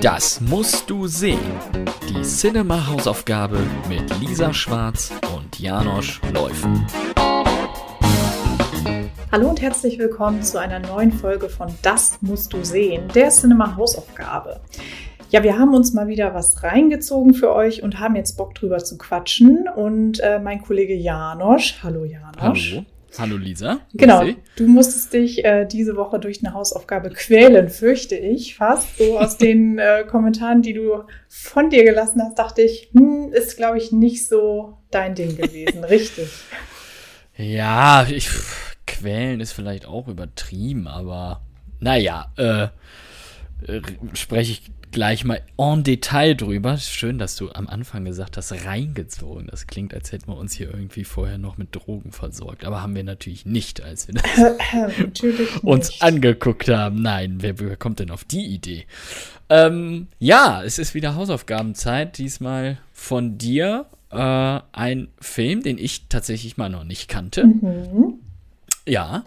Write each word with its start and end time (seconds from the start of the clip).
Das 0.00 0.40
musst 0.40 0.88
du 0.88 1.06
sehen. 1.06 1.38
Die 2.08 2.22
Cinema-Hausaufgabe 2.22 3.58
mit 3.88 4.20
Lisa 4.20 4.52
Schwarz 4.52 5.12
und 5.36 5.58
Janosch 5.58 6.20
Läufen. 6.32 6.86
Hallo 9.30 9.48
und 9.48 9.60
herzlich 9.60 9.98
willkommen 9.98 10.42
zu 10.42 10.58
einer 10.58 10.78
neuen 10.78 11.12
Folge 11.12 11.48
von 11.48 11.74
Das 11.82 12.18
musst 12.20 12.52
du 12.52 12.64
sehen, 12.64 13.08
der 13.14 13.30
Cinema-Hausaufgabe. 13.30 14.60
Ja, 15.30 15.42
wir 15.42 15.58
haben 15.58 15.74
uns 15.74 15.92
mal 15.92 16.08
wieder 16.08 16.34
was 16.34 16.62
reingezogen 16.62 17.34
für 17.34 17.54
euch 17.54 17.82
und 17.82 17.98
haben 17.98 18.16
jetzt 18.16 18.36
Bock 18.36 18.54
drüber 18.54 18.78
zu 18.78 18.98
quatschen. 18.98 19.68
Und 19.74 20.20
äh, 20.20 20.38
mein 20.38 20.62
Kollege 20.62 20.94
Janosch, 20.94 21.82
hallo 21.82 22.04
Janosch. 22.04 22.72
Hallo. 22.72 22.84
Hallo 23.18 23.36
Lisa. 23.36 23.80
Genau, 23.92 24.24
du 24.56 24.66
musstest 24.66 25.12
dich 25.12 25.44
äh, 25.44 25.66
diese 25.66 25.96
Woche 25.96 26.18
durch 26.18 26.42
eine 26.42 26.54
Hausaufgabe 26.54 27.10
quälen, 27.10 27.68
fürchte 27.68 28.16
ich 28.16 28.56
fast. 28.56 28.96
So 28.96 29.18
aus 29.18 29.36
den 29.36 29.78
äh, 29.78 30.04
Kommentaren, 30.08 30.62
die 30.62 30.72
du 30.72 31.04
von 31.28 31.68
dir 31.68 31.84
gelassen 31.84 32.22
hast, 32.22 32.38
dachte 32.38 32.62
ich, 32.62 32.90
hm, 32.94 33.32
ist, 33.32 33.56
glaube 33.56 33.78
ich, 33.78 33.92
nicht 33.92 34.28
so 34.28 34.78
dein 34.90 35.14
Ding 35.14 35.36
gewesen, 35.36 35.84
richtig? 35.84 36.28
Ja, 37.36 38.06
ich, 38.08 38.28
quälen 38.86 39.40
ist 39.40 39.52
vielleicht 39.52 39.86
auch 39.86 40.08
übertrieben, 40.08 40.86
aber 40.86 41.42
naja, 41.80 42.32
äh, 42.36 42.68
äh, 43.68 43.82
spreche 44.14 44.52
ich 44.52 44.70
gleich 44.92 45.24
mal 45.24 45.40
en 45.58 45.82
Detail 45.82 46.34
drüber. 46.34 46.76
Schön, 46.76 47.18
dass 47.18 47.34
du 47.34 47.50
am 47.50 47.66
Anfang 47.66 48.04
gesagt 48.04 48.36
hast, 48.36 48.52
reingezogen. 48.52 49.48
Das 49.50 49.66
klingt, 49.66 49.92
als 49.94 50.12
hätten 50.12 50.28
wir 50.28 50.36
uns 50.36 50.52
hier 50.52 50.68
irgendwie 50.68 51.04
vorher 51.04 51.38
noch 51.38 51.56
mit 51.56 51.74
Drogen 51.74 52.12
versorgt. 52.12 52.64
Aber 52.64 52.82
haben 52.82 52.94
wir 52.94 53.02
natürlich 53.02 53.46
nicht, 53.46 53.82
als 53.82 54.06
wir 54.06 54.14
das 54.14 55.60
uns 55.62 56.00
angeguckt 56.00 56.68
haben. 56.68 57.02
Nein, 57.02 57.38
wer, 57.40 57.58
wer, 57.58 57.76
kommt 57.76 57.98
denn 57.98 58.10
auf 58.10 58.24
die 58.24 58.44
Idee? 58.44 58.86
Ähm, 59.48 60.08
ja, 60.18 60.62
es 60.62 60.78
ist 60.78 60.94
wieder 60.94 61.14
Hausaufgabenzeit. 61.14 62.18
Diesmal 62.18 62.78
von 62.92 63.38
dir 63.38 63.86
äh, 64.10 64.60
ein 64.72 65.08
Film, 65.20 65.62
den 65.62 65.78
ich 65.78 66.08
tatsächlich 66.08 66.56
mal 66.56 66.68
noch 66.68 66.84
nicht 66.84 67.08
kannte. 67.08 67.46
Mhm. 67.46 68.20
Ja. 68.86 69.24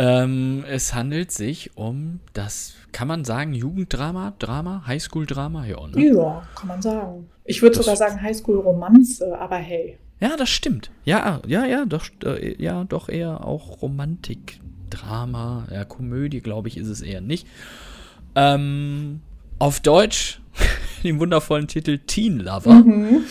Ähm, 0.00 0.64
es 0.66 0.94
handelt 0.94 1.30
sich 1.30 1.76
um 1.76 2.20
das 2.32 2.74
kann 2.92 3.06
man 3.06 3.24
sagen, 3.24 3.52
Jugenddrama, 3.52 4.32
Drama, 4.38 4.82
Highschool-Drama? 4.86 5.66
Ja, 5.66 5.86
ne? 5.86 6.06
ja, 6.06 6.42
kann 6.54 6.68
man 6.68 6.82
sagen. 6.82 7.28
Ich 7.44 7.62
würde 7.62 7.76
sogar 7.76 7.96
sagen 7.96 8.20
Highschool-Romanze, 8.20 9.38
aber 9.38 9.56
hey. 9.56 9.98
Ja, 10.20 10.36
das 10.36 10.48
stimmt. 10.48 10.90
Ja, 11.04 11.40
ja, 11.46 11.66
ja, 11.66 11.84
doch, 11.84 12.06
äh, 12.24 12.54
ja, 12.62 12.84
doch 12.84 13.08
eher 13.08 13.44
auch 13.44 13.82
Romantik, 13.82 14.60
Drama, 14.88 15.66
ja, 15.70 15.84
Komödie, 15.84 16.40
glaube 16.40 16.68
ich, 16.68 16.78
ist 16.78 16.88
es 16.88 17.02
eher 17.02 17.20
nicht. 17.20 17.46
Ähm, 18.34 19.20
auf 19.58 19.80
Deutsch 19.80 20.40
den 21.04 21.20
wundervollen 21.20 21.68
Titel 21.68 21.98
Teen 21.98 22.38
Lover. 22.38 22.74
Mhm. 22.74 23.24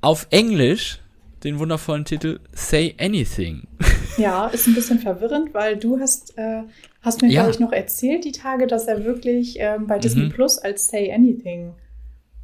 auf 0.00 0.26
Englisch 0.30 1.00
den 1.42 1.58
wundervollen 1.58 2.04
Titel 2.04 2.38
Say 2.52 2.94
Anything. 2.98 3.66
Ja, 4.16 4.46
ist 4.46 4.66
ein 4.66 4.74
bisschen 4.74 4.98
verwirrend, 5.00 5.54
weil 5.54 5.76
du 5.76 5.98
hast, 5.98 6.36
äh, 6.38 6.62
hast 7.02 7.22
mir, 7.22 7.28
ja. 7.28 7.42
glaube 7.42 7.50
ich, 7.52 7.60
noch 7.60 7.72
erzählt 7.72 8.24
die 8.24 8.32
Tage, 8.32 8.66
dass 8.66 8.86
er 8.86 9.04
wirklich 9.04 9.56
ähm, 9.58 9.86
bei 9.86 9.98
Disney 9.98 10.24
mhm. 10.24 10.30
Plus 10.30 10.58
als 10.58 10.86
Say 10.86 11.12
Anything 11.12 11.74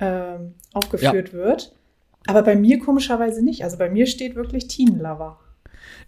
ähm, 0.01 0.55
aufgeführt 0.73 1.29
ja. 1.29 1.33
wird. 1.33 1.73
Aber 2.27 2.43
bei 2.43 2.57
mir 2.57 2.79
komischerweise 2.79 3.45
nicht. 3.45 3.65
Also 3.65 3.79
bei 3.79 3.89
mir 3.89 4.07
steht 4.07 4.35
wirklich 4.35 4.69
Teen 4.69 4.99
Lover. 4.99 5.39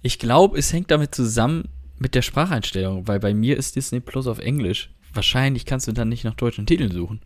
Ich 0.02 0.18
glaube, 0.18 0.58
es 0.58 0.72
hängt 0.72 0.90
damit 0.90 1.14
zusammen 1.14 1.68
mit 1.98 2.14
der 2.14 2.22
Spracheinstellung, 2.22 3.06
weil 3.06 3.20
bei 3.20 3.32
mir 3.32 3.56
ist 3.56 3.76
Disney 3.76 4.00
Plus 4.00 4.26
auf 4.26 4.38
Englisch. 4.38 4.92
Wahrscheinlich 5.14 5.66
kannst 5.66 5.86
du 5.86 5.92
dann 5.92 6.08
nicht 6.08 6.24
nach 6.24 6.34
deutschen 6.34 6.66
Titeln 6.66 6.90
suchen. 6.90 7.20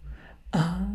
Ah. 0.53 0.87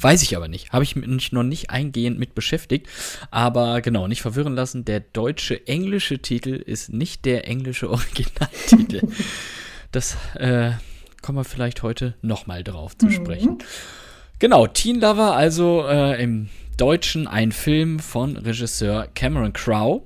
Weiß 0.00 0.22
ich 0.22 0.36
aber 0.36 0.48
nicht. 0.48 0.72
Habe 0.72 0.84
ich 0.84 0.96
mich 0.96 1.32
noch 1.32 1.42
nicht 1.42 1.70
eingehend 1.70 2.18
mit 2.18 2.34
beschäftigt. 2.34 2.88
Aber 3.30 3.80
genau, 3.80 4.06
nicht 4.06 4.22
verwirren 4.22 4.54
lassen. 4.54 4.84
Der 4.84 5.00
deutsche 5.00 5.66
englische 5.66 6.20
Titel 6.20 6.54
ist 6.54 6.92
nicht 6.92 7.24
der 7.24 7.46
englische 7.48 7.90
Originaltitel. 7.90 9.02
das 9.92 10.16
äh, 10.34 10.72
kommen 11.22 11.38
wir 11.38 11.44
vielleicht 11.44 11.82
heute 11.82 12.14
nochmal 12.22 12.64
drauf 12.64 12.96
zu 12.96 13.06
mhm. 13.06 13.12
sprechen. 13.12 13.58
Genau, 14.38 14.66
Teen 14.66 15.00
Lover, 15.00 15.36
also 15.36 15.86
äh, 15.86 16.22
im 16.22 16.48
Deutschen 16.78 17.28
ein 17.28 17.52
Film 17.52 17.98
von 17.98 18.36
Regisseur 18.36 19.06
Cameron 19.14 19.52
Crowe 19.52 20.02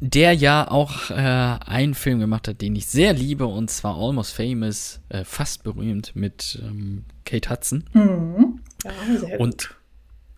der 0.00 0.32
ja 0.32 0.70
auch 0.70 1.10
äh, 1.10 1.14
einen 1.14 1.94
Film 1.94 2.20
gemacht 2.20 2.48
hat, 2.48 2.60
den 2.60 2.76
ich 2.76 2.86
sehr 2.86 3.12
liebe, 3.12 3.46
und 3.46 3.68
zwar 3.70 3.96
Almost 3.96 4.34
Famous, 4.34 5.00
äh, 5.08 5.24
fast 5.24 5.64
berühmt 5.64 6.14
mit 6.14 6.60
ähm, 6.62 7.04
Kate 7.24 7.50
Hudson. 7.50 7.84
Mhm. 7.92 8.60
Ja, 8.84 8.92
sehr 9.18 9.40
und 9.40 9.68
gut. 9.68 9.74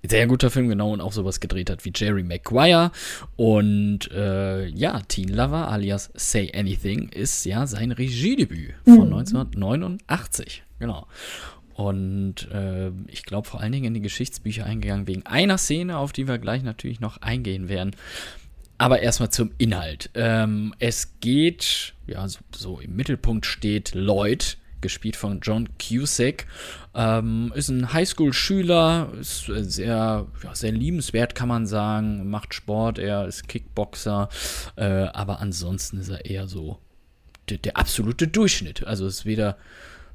Sehr 0.02 0.26
guter 0.26 0.50
Film, 0.50 0.68
genau, 0.68 0.92
und 0.92 1.02
auch 1.02 1.12
sowas 1.12 1.40
gedreht 1.40 1.68
hat 1.68 1.84
wie 1.84 1.92
Jerry 1.94 2.22
Maguire. 2.22 2.90
Und 3.36 4.10
äh, 4.12 4.66
ja, 4.66 5.00
Teen 5.00 5.28
Lover 5.28 5.68
alias 5.68 6.10
Say 6.14 6.50
Anything 6.54 7.10
ist 7.10 7.44
ja 7.44 7.66
sein 7.66 7.92
Regiedebüt 7.92 8.74
von 8.84 9.08
mhm. 9.08 9.14
1989. 9.14 10.62
Genau. 10.78 11.06
Und 11.74 12.50
äh, 12.50 12.90
ich 13.08 13.24
glaube 13.24 13.48
vor 13.48 13.60
allen 13.60 13.72
Dingen 13.72 13.86
in 13.86 13.94
die 13.94 14.00
Geschichtsbücher 14.00 14.64
eingegangen 14.64 15.06
wegen 15.06 15.26
einer 15.26 15.58
Szene, 15.58 15.98
auf 15.98 16.12
die 16.12 16.28
wir 16.28 16.38
gleich 16.38 16.62
natürlich 16.62 17.00
noch 17.00 17.18
eingehen 17.18 17.68
werden. 17.68 17.94
Aber 18.78 19.00
erstmal 19.00 19.28
zum 19.28 19.50
Inhalt. 19.58 20.08
Ähm, 20.14 20.74
es 20.78 21.20
geht, 21.20 21.92
ja, 22.06 22.26
so, 22.26 22.40
so, 22.56 22.80
im 22.80 22.96
Mittelpunkt 22.96 23.44
steht 23.44 23.94
Lloyd, 23.94 24.56
gespielt 24.80 25.16
von 25.16 25.40
John 25.40 25.68
Cusack. 25.78 26.46
Ähm, 26.94 27.52
ist 27.54 27.68
ein 27.68 27.92
Highschool-Schüler, 27.92 29.12
ist 29.20 29.46
sehr, 29.46 30.26
ja, 30.42 30.54
sehr 30.54 30.72
liebenswert, 30.72 31.34
kann 31.34 31.48
man 31.48 31.66
sagen. 31.66 32.28
Macht 32.30 32.54
Sport, 32.54 32.98
er 32.98 33.26
ist 33.26 33.48
Kickboxer. 33.48 34.28
Äh, 34.76 34.84
aber 34.84 35.40
ansonsten 35.40 35.98
ist 35.98 36.08
er 36.08 36.24
eher 36.24 36.48
so 36.48 36.78
der, 37.48 37.58
der 37.58 37.76
absolute 37.76 38.28
Durchschnitt. 38.28 38.86
Also 38.86 39.06
ist 39.06 39.24
weder 39.24 39.56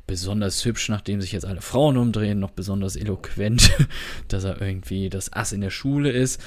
besonders 0.08 0.64
hübsch, 0.64 0.90
nachdem 0.90 1.22
sich 1.22 1.32
jetzt 1.32 1.46
alle 1.46 1.62
Frauen 1.62 1.98
umdrehen, 1.98 2.40
noch 2.40 2.52
besonders 2.52 2.96
eloquent, 2.96 3.72
dass 4.28 4.44
er 4.44 4.62
irgendwie 4.62 5.10
das 5.10 5.34
Ass 5.34 5.52
in 5.52 5.62
der 5.62 5.72
Schule 5.72 6.12
ist. 6.12 6.42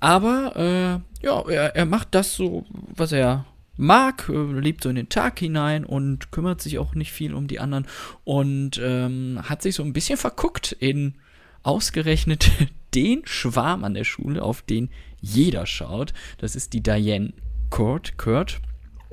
Aber 0.00 0.52
äh, 0.56 1.24
ja, 1.24 1.48
er, 1.48 1.76
er 1.76 1.86
macht 1.86 2.14
das 2.14 2.34
so, 2.34 2.64
was 2.70 3.12
er 3.12 3.46
mag, 3.76 4.28
äh, 4.28 4.60
lebt 4.60 4.82
so 4.82 4.88
in 4.88 4.96
den 4.96 5.08
Tag 5.08 5.38
hinein 5.38 5.84
und 5.84 6.30
kümmert 6.32 6.60
sich 6.60 6.78
auch 6.78 6.94
nicht 6.94 7.12
viel 7.12 7.34
um 7.34 7.46
die 7.46 7.60
anderen 7.60 7.86
und 8.24 8.80
ähm, 8.82 9.40
hat 9.42 9.62
sich 9.62 9.74
so 9.74 9.82
ein 9.82 9.92
bisschen 9.92 10.18
verguckt 10.18 10.72
in 10.72 11.14
ausgerechnet 11.62 12.50
den 12.94 13.22
Schwarm 13.26 13.84
an 13.84 13.94
der 13.94 14.04
Schule, 14.04 14.42
auf 14.42 14.62
den 14.62 14.90
jeder 15.20 15.66
schaut. 15.66 16.14
Das 16.38 16.56
ist 16.56 16.72
die 16.72 16.82
Diane 16.82 17.32
Kurt, 17.70 18.16
Kurt 18.16 18.60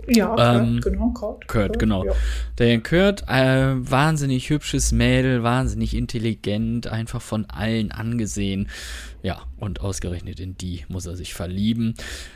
ja, 0.07 0.57
ähm, 0.57 0.79
Kurt, 0.81 0.93
genau. 0.93 1.09
Kurt, 1.11 1.47
Kurt, 1.47 1.79
genau. 1.79 2.05
Ja. 2.05 2.13
Diane 2.59 2.81
Kurt, 2.81 3.23
äh, 3.27 3.73
wahnsinnig 3.75 4.49
hübsches 4.49 4.91
Mädel, 4.91 5.43
wahnsinnig 5.43 5.95
intelligent, 5.95 6.87
einfach 6.87 7.21
von 7.21 7.45
allen 7.45 7.91
angesehen. 7.91 8.69
Ja, 9.21 9.41
und 9.57 9.79
ausgerechnet 9.79 10.39
in 10.41 10.57
die 10.57 10.83
muss 10.89 11.05
er 11.05 11.15
sich 11.15 11.33
verlieben. 11.33 11.93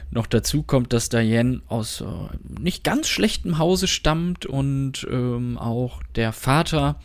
Noch 0.10 0.26
dazu 0.26 0.64
kommt, 0.64 0.94
dass 0.94 1.10
Diane 1.10 1.62
aus 1.68 2.02
äh, 2.02 2.06
nicht 2.62 2.84
ganz 2.86 3.10
schlechtem 3.10 3.58
Hause 3.58 3.88
stammt 3.88 4.46
und 4.46 5.06
ähm, 5.12 5.58
auch 5.58 6.02
der 6.16 6.32
Vater 6.32 7.00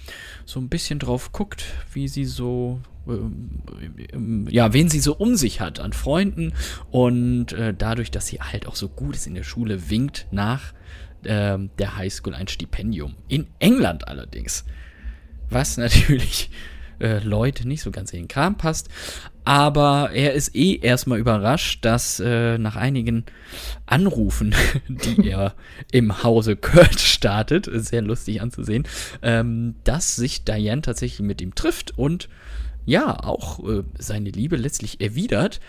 so 0.44 0.60
ein 0.60 0.68
bisschen 0.68 1.00
drauf 1.00 1.32
guckt, 1.32 1.64
wie 1.92 2.06
sie 2.06 2.24
so 2.24 2.80
ja, 4.48 4.72
wen 4.72 4.88
sie 4.88 5.00
so 5.00 5.14
um 5.16 5.34
sich 5.34 5.60
hat 5.60 5.80
an 5.80 5.92
Freunden 5.92 6.52
und 6.90 7.52
äh, 7.52 7.74
dadurch, 7.76 8.10
dass 8.10 8.28
sie 8.28 8.40
halt 8.40 8.66
auch 8.66 8.76
so 8.76 8.88
gut 8.88 9.16
ist 9.16 9.26
in 9.26 9.34
der 9.34 9.42
Schule, 9.42 9.90
winkt 9.90 10.26
nach 10.30 10.72
äh, 11.24 11.58
der 11.78 11.96
Highschool 11.96 12.34
ein 12.34 12.48
Stipendium. 12.48 13.14
In 13.28 13.46
England 13.58 14.08
allerdings. 14.08 14.64
Was 15.50 15.76
natürlich 15.78 16.50
äh, 17.02 17.18
Lloyd 17.18 17.64
nicht 17.64 17.82
so 17.82 17.90
ganz 17.90 18.12
in 18.12 18.20
den 18.20 18.28
Kram 18.28 18.56
passt. 18.56 18.88
Aber 19.44 20.10
er 20.12 20.34
ist 20.34 20.54
eh 20.54 20.76
erstmal 20.76 21.18
überrascht, 21.18 21.84
dass 21.84 22.20
äh, 22.20 22.58
nach 22.58 22.76
einigen 22.76 23.24
Anrufen, 23.86 24.54
die 24.88 25.28
er 25.28 25.54
im 25.90 26.22
Hause 26.22 26.56
Kurt 26.56 27.00
startet, 27.00 27.68
sehr 27.72 28.02
lustig 28.02 28.40
anzusehen, 28.40 28.84
ähm, 29.22 29.74
dass 29.84 30.14
sich 30.14 30.44
Diane 30.44 30.82
tatsächlich 30.82 31.20
mit 31.20 31.40
ihm 31.40 31.54
trifft 31.54 31.98
und 31.98 32.28
ja 32.84 33.22
auch 33.24 33.66
äh, 33.68 33.82
seine 33.98 34.30
Liebe 34.30 34.56
letztlich 34.56 35.00
erwidert. 35.00 35.60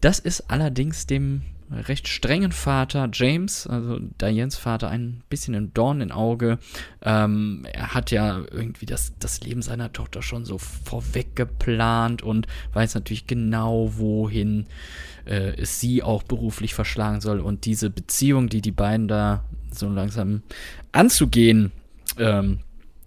Das 0.00 0.18
ist 0.18 0.50
allerdings 0.50 1.06
dem 1.06 1.42
recht 1.72 2.08
strengen 2.08 2.52
Vater 2.52 3.08
James, 3.12 3.66
also 3.66 3.98
Dianes 4.20 4.56
Vater, 4.56 4.88
ein 4.88 5.22
bisschen 5.28 5.54
ein 5.54 5.72
Dorn 5.74 6.00
im 6.00 6.12
Auge. 6.12 6.58
Ähm, 7.02 7.64
er 7.72 7.94
hat 7.94 8.10
ja 8.10 8.42
irgendwie 8.50 8.86
das, 8.86 9.12
das 9.18 9.40
Leben 9.40 9.62
seiner 9.62 9.92
Tochter 9.92 10.22
schon 10.22 10.44
so 10.44 10.58
vorweg 10.58 11.34
geplant 11.34 12.22
und 12.22 12.46
weiß 12.74 12.94
natürlich 12.94 13.26
genau, 13.26 13.92
wohin 13.96 14.66
äh, 15.24 15.54
es 15.56 15.80
sie 15.80 16.02
auch 16.02 16.22
beruflich 16.22 16.74
verschlagen 16.74 17.20
soll. 17.20 17.40
Und 17.40 17.64
diese 17.64 17.90
Beziehung, 17.90 18.48
die 18.48 18.60
die 18.60 18.72
beiden 18.72 19.08
da 19.08 19.44
so 19.70 19.88
langsam 19.88 20.42
anzugehen 20.92 21.72
ähm, 22.18 22.60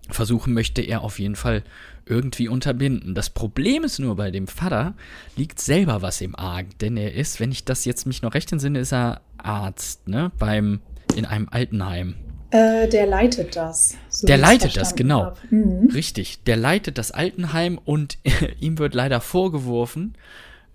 versuchen 0.09 0.53
möchte 0.53 0.81
er 0.81 1.01
auf 1.01 1.19
jeden 1.19 1.35
Fall 1.35 1.63
irgendwie 2.05 2.47
unterbinden. 2.47 3.15
Das 3.15 3.29
Problem 3.29 3.83
ist 3.83 3.99
nur, 3.99 4.15
bei 4.15 4.31
dem 4.31 4.47
Vater 4.47 4.93
liegt 5.35 5.59
selber 5.59 6.01
was 6.01 6.21
im 6.21 6.35
Argen, 6.35 6.69
denn 6.81 6.97
er 6.97 7.13
ist, 7.13 7.39
wenn 7.39 7.51
ich 7.51 7.65
das 7.65 7.85
jetzt 7.85 8.05
mich 8.05 8.21
noch 8.21 8.33
recht 8.33 8.51
entsinne, 8.51 8.79
ist 8.79 8.93
er 8.93 9.21
Arzt, 9.37 10.07
ne, 10.07 10.31
beim, 10.37 10.81
in 11.15 11.25
einem 11.25 11.49
Altenheim. 11.49 12.15
Äh, 12.51 12.87
der 12.87 13.07
leitet 13.07 13.55
das. 13.55 13.95
So 14.09 14.27
der 14.27 14.37
leitet 14.37 14.77
das, 14.77 14.95
genau. 14.95 15.33
Mhm. 15.49 15.89
Richtig. 15.93 16.43
Der 16.43 16.57
leitet 16.57 16.97
das 16.97 17.11
Altenheim 17.11 17.79
und 17.83 18.17
ihm 18.59 18.77
wird 18.77 18.93
leider 18.93 19.19
vorgeworfen, 19.19 20.15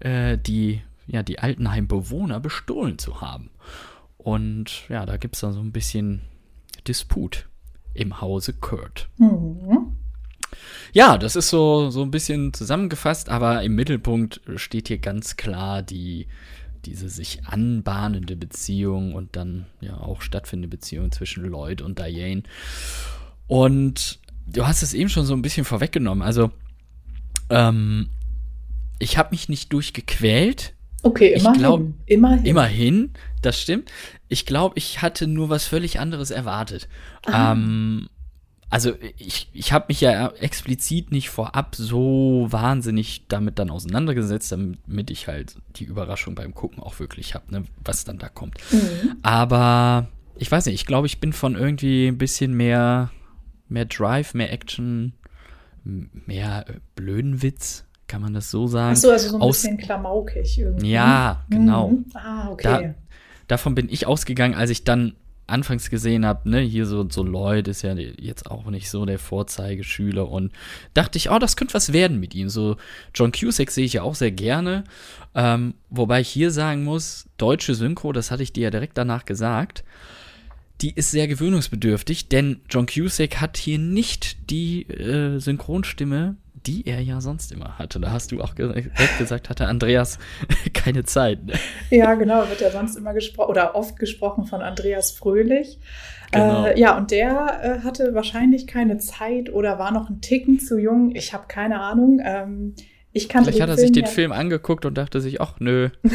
äh, 0.01 0.37
die, 0.37 0.83
ja, 1.07 1.23
die 1.23 1.39
Altenheimbewohner 1.39 2.41
bestohlen 2.41 2.99
zu 2.99 3.21
haben. 3.21 3.51
Und 4.19 4.89
ja, 4.89 5.07
da 5.07 5.17
gibt 5.17 5.37
es 5.37 5.41
dann 5.41 5.53
so 5.53 5.61
ein 5.61 5.73
bisschen 5.73 6.23
Disput 6.87 7.47
im 7.95 8.21
Hause 8.21 8.53
Kurt. 8.55 9.09
Mhm. 9.19 9.97
Ja, 10.93 11.19
das 11.19 11.37
ist 11.37 11.49
so, 11.49 11.91
so 11.91 12.03
ein 12.03 12.11
bisschen 12.11 12.53
zusammengefasst, 12.53 13.29
aber 13.29 13.63
im 13.63 13.75
Mittelpunkt 13.75 14.41
steht 14.57 14.89
hier 14.89 14.99
ganz 14.99 15.37
klar 15.37 15.83
die, 15.83 16.27
diese 16.85 17.09
sich 17.09 17.47
anbahnende 17.47 18.37
Beziehung 18.37 19.15
und 19.15 19.37
dann 19.37 19.67
ja 19.81 19.97
auch 19.99 20.23
stattfindende 20.23 20.69
Beziehung 20.69 21.13
zwischen 21.13 21.45
Lloyd 21.45 21.83
und 21.83 21.99
Diane. 21.99 22.43
Und 23.47 24.19
du 24.47 24.67
hast 24.67 24.83
es 24.83 24.95
eben 24.95 25.09
schon 25.09 25.27
so 25.27 25.35
ein 25.35 25.43
bisschen 25.43 25.65
vorweggenommen. 25.65 26.23
Also, 26.23 26.51
ähm, 27.51 28.11
ich 28.99 29.17
habe 29.17 29.31
mich 29.31 29.49
nicht 29.49 29.73
durchgequält. 29.73 30.75
Okay, 31.03 31.35
immerhin. 31.35 31.53
Ich 31.53 31.59
glaub, 31.59 31.83
immerhin. 32.07 32.47
Immerhin, 32.47 33.11
das 33.43 33.61
stimmt. 33.61 33.91
Ich 34.29 34.47
glaube, 34.47 34.75
ich 34.79 35.03
hatte 35.03 35.27
nur 35.27 35.49
was 35.49 35.67
völlig 35.67 35.99
anderes 35.99 36.31
erwartet. 36.31 36.89
Ähm, 37.33 38.09
also 38.71 38.93
ich, 39.17 39.49
ich 39.53 39.73
habe 39.73 39.87
mich 39.89 40.01
ja 40.01 40.29
explizit 40.29 41.11
nicht 41.11 41.29
vorab 41.29 41.75
so 41.75 42.47
wahnsinnig 42.51 43.27
damit 43.27 43.59
dann 43.59 43.69
auseinandergesetzt, 43.69 44.53
damit 44.53 45.11
ich 45.11 45.27
halt 45.27 45.57
die 45.77 45.85
Überraschung 45.85 46.37
beim 46.37 46.55
Gucken 46.55 46.81
auch 46.81 47.01
wirklich 47.01 47.35
habe, 47.35 47.51
ne, 47.51 47.65
was 47.85 48.05
dann 48.05 48.19
da 48.19 48.29
kommt. 48.29 48.59
Mhm. 48.71 49.17
Aber 49.23 50.09
ich 50.37 50.51
weiß 50.51 50.67
nicht, 50.67 50.77
ich 50.77 50.87
glaube, 50.87 51.09
ich 51.09 51.19
bin 51.19 51.33
von 51.33 51.57
irgendwie 51.57 52.07
ein 52.07 52.19
bisschen 52.19 52.55
mehr, 52.55 53.11
mehr 53.69 53.87
Drive, 53.87 54.35
mehr 54.35 54.53
Action, 54.53 55.15
mehr 55.83 56.65
äh, 56.69 56.75
blöden 56.95 57.43
Witz, 57.43 57.85
kann 58.11 58.23
man 58.23 58.35
das 58.35 58.51
so 58.51 58.67
sagen? 58.67 58.93
Achso, 58.93 59.11
also 59.11 59.31
so 59.31 59.37
ein 59.37 59.43
Aus 59.43 59.63
bisschen 59.63 59.79
klamaukig 59.79 60.59
irgendwie. 60.59 60.91
Ja, 60.91 61.45
genau. 61.49 61.91
Mhm. 61.91 62.07
Ah, 62.15 62.49
okay. 62.51 62.65
Da, 62.65 62.95
davon 63.47 63.77
bin 63.77 63.89
ich 63.89 64.09
ausgegangen, 64.09 64.55
als 64.55 64.71
ich 64.71 64.83
dann 64.83 65.15
anfangs 65.47 65.91
gesehen 65.91 66.27
habe, 66.27 66.49
ne, 66.51 66.61
hier 66.61 66.87
so, 66.87 67.09
so 67.09 67.23
Lloyd 67.23 67.69
ist 67.69 67.83
ja 67.83 67.95
jetzt 67.95 68.51
auch 68.51 68.67
nicht 68.67 68.91
so 68.91 69.05
der 69.05 69.21
Vorzeigeschüler 69.21 70.29
und 70.29 70.53
dachte 70.93 71.19
ich, 71.19 71.31
oh, 71.31 71.39
das 71.39 71.57
könnte 71.57 71.75
was 71.75 71.93
werden 71.93 72.19
mit 72.19 72.35
ihm. 72.35 72.49
So 72.49 72.77
John 73.15 73.31
Cusack 73.31 73.71
sehe 73.71 73.85
ich 73.85 73.93
ja 73.95 74.03
auch 74.03 74.17
sehr 74.17 74.33
gerne. 74.33 74.83
Ähm, 75.37 75.75
wobei 75.89 76.21
ich 76.21 76.29
hier 76.29 76.51
sagen 76.51 76.83
muss, 76.83 77.29
deutsche 77.37 77.77
Synchro, 77.77 78.13
das 78.13 78.33
hatte 78.33 78.43
ich 78.43 78.53
dir 78.53 78.65
ja 78.65 78.71
direkt 78.71 78.99
danach 78.99 79.25
gesagt, 79.25 79.85
die 80.81 80.95
ist 80.95 81.13
sehr 81.13 81.29
gewöhnungsbedürftig, 81.29 82.29
denn 82.29 82.61
John 82.69 82.87
Cusack 82.87 83.41
hat 83.41 83.57
hier 83.57 83.79
nicht 83.79 84.51
die 84.51 84.83
äh, 84.89 85.39
Synchronstimme 85.39 86.37
die 86.67 86.87
er 86.87 87.01
ja 87.01 87.21
sonst 87.21 87.53
immer 87.53 87.79
hatte. 87.79 88.01
Da 88.01 88.11
hast 88.11 88.33
du 88.33 88.41
auch 88.41 88.55
direkt 88.55 89.19
gesagt, 89.19 89.49
hatte 89.49 89.67
Andreas 89.67 90.19
keine 90.75 91.05
Zeit. 91.05 91.45
Ne? 91.45 91.55
Ja, 91.91 92.15
genau, 92.15 92.49
wird 92.49 92.61
ja 92.61 92.71
sonst 92.71 92.97
immer 92.97 93.15
gesprochen 93.15 93.51
oder 93.51 93.75
oft 93.75 93.99
gesprochen 93.99 94.45
von 94.45 94.63
Andreas 94.63 95.11
Fröhlich. 95.11 95.79
Genau. 96.33 96.67
Äh, 96.67 96.79
ja, 96.79 96.97
und 96.97 97.11
der 97.11 97.61
äh, 97.63 97.85
hatte 97.85 98.15
wahrscheinlich 98.15 98.67
keine 98.67 98.99
Zeit 98.99 99.53
oder 99.53 99.79
war 99.79 99.91
noch 99.93 100.09
ein 100.11 100.21
Ticken 100.21 100.61
zu 100.61 100.79
jung. 100.79 101.15
Ich 101.15 101.33
habe 101.33 101.45
keine 101.49 101.81
Ahnung. 101.81 102.21
Ähm, 102.25 102.75
ich 103.13 103.29
kannte 103.29 103.51
Vielleicht 103.51 103.63
hat 103.63 103.71
er 103.71 103.77
sich 103.77 103.93
den 103.93 104.05
ja 104.05 104.11
Film 104.11 104.31
angeguckt 104.31 104.85
und 104.85 104.95
dachte 104.97 105.21
sich, 105.21 105.41
ach 105.41 105.59
nö. 105.59 105.91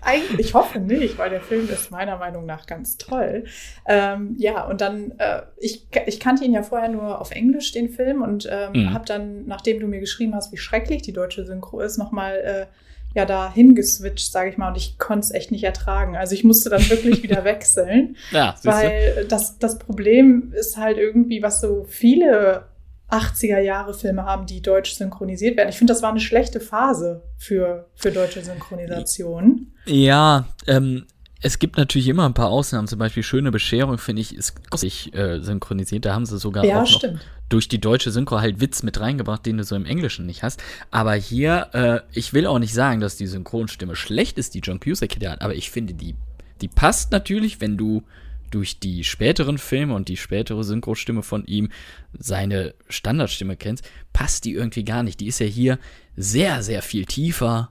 Eigentlich, 0.00 0.48
ich 0.48 0.54
hoffe 0.54 0.78
nicht, 0.78 1.18
weil 1.18 1.30
der 1.30 1.40
Film 1.40 1.68
ist 1.68 1.90
meiner 1.90 2.16
Meinung 2.16 2.46
nach 2.46 2.66
ganz 2.66 2.96
toll. 2.96 3.44
Ähm, 3.86 4.34
ja, 4.38 4.64
und 4.64 4.80
dann, 4.80 5.12
äh, 5.18 5.42
ich, 5.58 5.86
ich 6.06 6.20
kannte 6.20 6.44
ihn 6.44 6.52
ja 6.52 6.62
vorher 6.62 6.88
nur 6.88 7.20
auf 7.20 7.30
Englisch, 7.30 7.72
den 7.72 7.88
Film, 7.88 8.22
und 8.22 8.48
ähm, 8.50 8.72
mhm. 8.72 8.94
habe 8.94 9.04
dann, 9.04 9.46
nachdem 9.46 9.80
du 9.80 9.86
mir 9.86 10.00
geschrieben 10.00 10.34
hast, 10.34 10.52
wie 10.52 10.56
schrecklich 10.56 11.02
die 11.02 11.12
deutsche 11.12 11.44
Synchro 11.44 11.80
ist, 11.80 11.98
nochmal 11.98 12.36
äh, 12.36 12.66
ja 13.14 13.24
da 13.24 13.52
hingeswitcht, 13.52 14.30
sage 14.30 14.50
ich 14.50 14.58
mal, 14.58 14.68
und 14.68 14.76
ich 14.76 14.98
konnte 14.98 15.20
es 15.20 15.30
echt 15.32 15.50
nicht 15.50 15.64
ertragen. 15.64 16.16
Also 16.16 16.34
ich 16.34 16.44
musste 16.44 16.70
dann 16.70 16.88
wirklich 16.88 17.22
wieder 17.22 17.44
wechseln, 17.44 18.16
ja, 18.30 18.54
weil 18.64 19.26
das, 19.28 19.58
das 19.58 19.78
Problem 19.78 20.52
ist 20.54 20.76
halt 20.76 20.98
irgendwie, 20.98 21.42
was 21.42 21.60
so 21.60 21.84
viele 21.88 22.64
80er 23.10 23.58
Jahre 23.60 23.94
Filme 23.94 24.24
haben, 24.24 24.46
die 24.46 24.60
deutsch 24.60 24.92
synchronisiert 24.94 25.56
werden. 25.56 25.70
Ich 25.70 25.76
finde, 25.76 25.92
das 25.92 26.02
war 26.02 26.10
eine 26.10 26.20
schlechte 26.20 26.60
Phase 26.60 27.22
für, 27.36 27.88
für 27.94 28.10
deutsche 28.10 28.42
Synchronisation. 28.42 29.72
Ja, 29.86 30.46
ähm, 30.66 31.06
es 31.40 31.58
gibt 31.58 31.76
natürlich 31.76 32.08
immer 32.08 32.26
ein 32.26 32.34
paar 32.34 32.48
Ausnahmen. 32.48 32.88
Zum 32.88 32.98
Beispiel 32.98 33.22
Schöne 33.22 33.50
Bescherung, 33.50 33.98
finde 33.98 34.22
ich, 34.22 34.34
ist 34.34 34.54
sich 34.74 35.14
äh, 35.14 35.40
synchronisiert. 35.40 36.04
Da 36.04 36.14
haben 36.14 36.26
sie 36.26 36.38
sogar 36.38 36.64
ja, 36.64 36.82
auch 36.82 36.90
noch 36.90 37.02
durch 37.48 37.68
die 37.68 37.80
deutsche 37.80 38.10
Synchro 38.10 38.40
halt 38.40 38.60
Witz 38.60 38.82
mit 38.82 39.00
reingebracht, 39.00 39.46
den 39.46 39.56
du 39.56 39.64
so 39.64 39.74
im 39.76 39.86
Englischen 39.86 40.26
nicht 40.26 40.42
hast. 40.42 40.62
Aber 40.90 41.14
hier, 41.14 41.68
äh, 41.72 42.00
ich 42.12 42.34
will 42.34 42.46
auch 42.46 42.58
nicht 42.58 42.74
sagen, 42.74 43.00
dass 43.00 43.16
die 43.16 43.26
Synchronstimme 43.26 43.96
schlecht 43.96 44.38
ist, 44.38 44.54
die 44.54 44.60
John 44.60 44.80
Cusack 44.80 45.14
hier 45.18 45.30
hat, 45.30 45.40
aber 45.40 45.54
ich 45.54 45.70
finde, 45.70 45.94
die, 45.94 46.14
die 46.60 46.68
passt 46.68 47.10
natürlich, 47.12 47.60
wenn 47.60 47.76
du 47.76 48.02
durch 48.50 48.80
die 48.80 49.04
späteren 49.04 49.58
Filme 49.58 49.94
und 49.94 50.08
die 50.08 50.16
spätere 50.16 50.64
Synchrostimme 50.64 51.22
von 51.22 51.44
ihm 51.46 51.70
seine 52.18 52.74
Standardstimme 52.88 53.56
kennst, 53.56 53.88
passt 54.12 54.44
die 54.44 54.52
irgendwie 54.52 54.84
gar 54.84 55.02
nicht. 55.02 55.20
Die 55.20 55.26
ist 55.26 55.40
ja 55.40 55.46
hier 55.46 55.78
sehr, 56.16 56.62
sehr 56.62 56.82
viel 56.82 57.04
tiefer, 57.04 57.70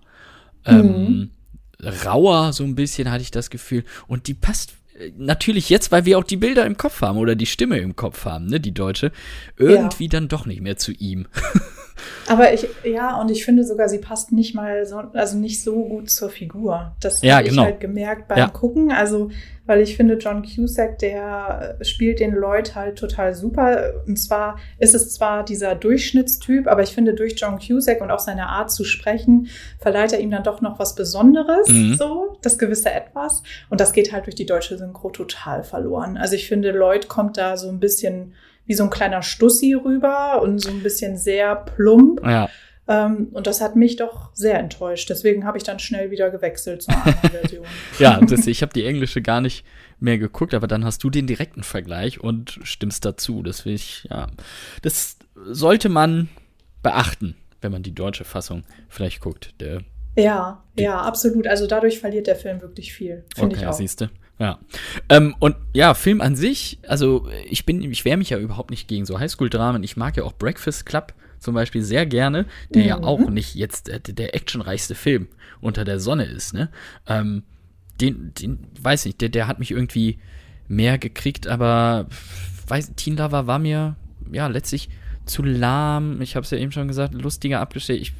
mhm. 0.65 0.73
ähm, 0.73 1.31
rauer 2.05 2.53
so 2.53 2.63
ein 2.63 2.75
bisschen, 2.75 3.11
hatte 3.11 3.21
ich 3.21 3.31
das 3.31 3.49
Gefühl. 3.49 3.83
Und 4.07 4.27
die 4.27 4.33
passt 4.33 4.73
äh, 4.97 5.11
natürlich 5.17 5.69
jetzt, 5.69 5.91
weil 5.91 6.05
wir 6.05 6.17
auch 6.17 6.23
die 6.23 6.37
Bilder 6.37 6.65
im 6.65 6.77
Kopf 6.77 7.01
haben 7.01 7.17
oder 7.17 7.35
die 7.35 7.45
Stimme 7.45 7.77
im 7.79 7.95
Kopf 7.95 8.25
haben, 8.25 8.47
ne, 8.47 8.59
die 8.59 8.73
deutsche, 8.73 9.11
irgendwie 9.57 10.05
ja. 10.05 10.11
dann 10.11 10.27
doch 10.27 10.45
nicht 10.45 10.61
mehr 10.61 10.77
zu 10.77 10.91
ihm. 10.91 11.27
Aber 12.27 12.53
ich, 12.53 12.67
ja, 12.83 13.19
und 13.19 13.31
ich 13.31 13.45
finde 13.45 13.63
sogar, 13.63 13.89
sie 13.89 13.99
passt 13.99 14.31
nicht 14.31 14.53
mal 14.53 14.85
so, 14.85 14.97
also 15.13 15.37
nicht 15.37 15.63
so 15.63 15.85
gut 15.85 16.09
zur 16.09 16.29
Figur. 16.29 16.95
Das 16.99 17.21
ja, 17.21 17.37
habe 17.37 17.49
genau. 17.49 17.63
ich 17.63 17.67
halt 17.67 17.79
gemerkt 17.79 18.27
beim 18.27 18.37
ja. 18.37 18.47
Gucken. 18.47 18.91
Also, 18.91 19.29
weil 19.65 19.81
ich 19.81 19.97
finde, 19.97 20.15
John 20.15 20.43
Cusack, 20.43 20.99
der 20.99 21.77
spielt 21.81 22.19
den 22.19 22.33
Lloyd 22.33 22.75
halt 22.75 22.97
total 22.97 23.33
super. 23.33 23.93
Und 24.07 24.17
zwar 24.17 24.57
ist 24.79 24.95
es 24.95 25.13
zwar 25.13 25.43
dieser 25.43 25.75
Durchschnittstyp, 25.75 26.67
aber 26.67 26.83
ich 26.83 26.93
finde, 26.93 27.13
durch 27.13 27.35
John 27.37 27.59
Cusack 27.59 28.01
und 28.01 28.11
auch 28.11 28.19
seine 28.19 28.47
Art 28.47 28.71
zu 28.71 28.83
sprechen, 28.83 29.47
verleiht 29.79 30.13
er 30.13 30.19
ihm 30.19 30.31
dann 30.31 30.43
doch 30.43 30.61
noch 30.61 30.79
was 30.79 30.95
Besonderes, 30.95 31.67
mhm. 31.67 31.95
so, 31.95 32.37
das 32.41 32.57
gewisse 32.57 32.91
Etwas. 32.91 33.43
Und 33.69 33.81
das 33.81 33.91
geht 33.93 34.11
halt 34.13 34.25
durch 34.25 34.35
die 34.35 34.45
deutsche 34.45 34.77
Synchro 34.77 35.09
total 35.09 35.63
verloren. 35.63 36.17
Also 36.17 36.35
ich 36.35 36.47
finde, 36.47 36.71
Lloyd 36.71 37.07
kommt 37.07 37.37
da 37.37 37.57
so 37.57 37.69
ein 37.69 37.79
bisschen 37.79 38.33
wie 38.67 38.73
so 38.73 38.83
ein 38.83 38.89
kleiner 38.89 39.23
Stussi 39.23 39.73
rüber 39.73 40.41
und 40.41 40.59
so 40.59 40.69
ein 40.69 40.83
bisschen 40.83 41.17
sehr 41.17 41.55
plump. 41.55 42.21
Ja. 42.23 42.49
Ähm, 42.87 43.29
und 43.31 43.47
das 43.47 43.59
hat 43.59 43.75
mich 43.75 43.97
doch 43.97 44.29
sehr 44.33 44.59
enttäuscht. 44.59 45.09
Deswegen 45.09 45.45
habe 45.45 45.57
ich 45.57 45.63
dann 45.63 45.79
schnell 45.79 46.11
wieder 46.11 46.29
gewechselt 46.29 46.83
zur 46.83 46.95
anderen 46.95 47.29
Version. 47.31 47.65
ja, 47.99 48.19
das, 48.19 48.47
ich 48.47 48.61
habe 48.61 48.73
die 48.73 48.85
englische 48.85 49.21
gar 49.21 49.41
nicht 49.41 49.65
mehr 49.99 50.17
geguckt, 50.17 50.53
aber 50.53 50.67
dann 50.67 50.85
hast 50.85 51.03
du 51.03 51.09
den 51.09 51.27
direkten 51.27 51.63
Vergleich 51.63 52.21
und 52.21 52.59
stimmst 52.63 53.03
dazu. 53.03 53.43
Das 53.43 53.65
will 53.65 53.73
ich, 53.73 54.07
ja. 54.09 54.27
Das 54.81 55.17
sollte 55.35 55.89
man 55.89 56.29
beachten, 56.81 57.35
wenn 57.61 57.71
man 57.71 57.83
die 57.83 57.93
deutsche 57.95 58.23
Fassung 58.23 58.63
vielleicht 58.87 59.19
guckt. 59.19 59.53
Der, 59.59 59.81
ja, 60.15 60.63
ja, 60.77 61.01
absolut. 61.01 61.47
Also 61.47 61.67
dadurch 61.67 61.99
verliert 61.99 62.27
der 62.27 62.35
Film 62.35 62.61
wirklich 62.61 62.93
viel. 62.93 63.25
Finde 63.35 63.55
okay, 63.55 63.63
ich 63.63 63.67
auch. 63.67 63.73
siehst 63.73 64.01
du. 64.01 64.09
Ja. 64.39 64.59
Ähm, 65.09 65.35
und 65.39 65.55
ja, 65.73 65.93
Film 65.93 66.21
an 66.21 66.35
sich, 66.35 66.79
also 66.87 67.27
ich 67.49 67.65
bin, 67.65 67.81
ich 67.81 68.05
wehre 68.05 68.17
mich 68.17 68.29
ja 68.29 68.37
überhaupt 68.37 68.69
nicht 68.69 68.87
gegen 68.87 69.05
so 69.05 69.19
Highschool-Dramen. 69.19 69.83
Ich 69.83 69.97
mag 69.97 70.15
ja 70.17 70.23
auch 70.23 70.33
Breakfast 70.33 70.85
Club 70.85 71.13
zum 71.39 71.53
Beispiel 71.53 71.83
sehr 71.83 72.05
gerne, 72.05 72.45
der 72.73 72.83
mhm. 72.83 72.87
ja 72.87 72.97
auch 72.97 73.29
nicht 73.29 73.55
jetzt 73.55 73.87
der, 73.87 73.99
der 73.99 74.35
actionreichste 74.35 74.95
Film 74.95 75.27
unter 75.61 75.85
der 75.85 75.99
Sonne 75.99 76.25
ist, 76.25 76.53
ne? 76.53 76.69
Ähm, 77.07 77.43
den, 77.99 78.33
den, 78.35 78.59
weiß 78.79 79.05
nicht, 79.05 79.21
der, 79.21 79.29
der 79.29 79.47
hat 79.47 79.59
mich 79.59 79.71
irgendwie 79.71 80.19
mehr 80.67 80.97
gekriegt, 80.97 81.47
aber 81.47 82.07
weiß, 82.67 82.93
Teen 82.95 83.17
Lover 83.17 83.47
war 83.47 83.59
mir, 83.59 83.95
ja, 84.31 84.47
letztlich 84.47 84.89
zu 85.25 85.43
lahm. 85.43 86.21
Ich 86.21 86.35
habe 86.35 86.43
es 86.43 86.51
ja 86.51 86.57
eben 86.57 86.71
schon 86.71 86.87
gesagt, 86.87 87.13
lustiger 87.13 87.59
abgestellt. 87.59 88.01
Ich, 88.01 88.13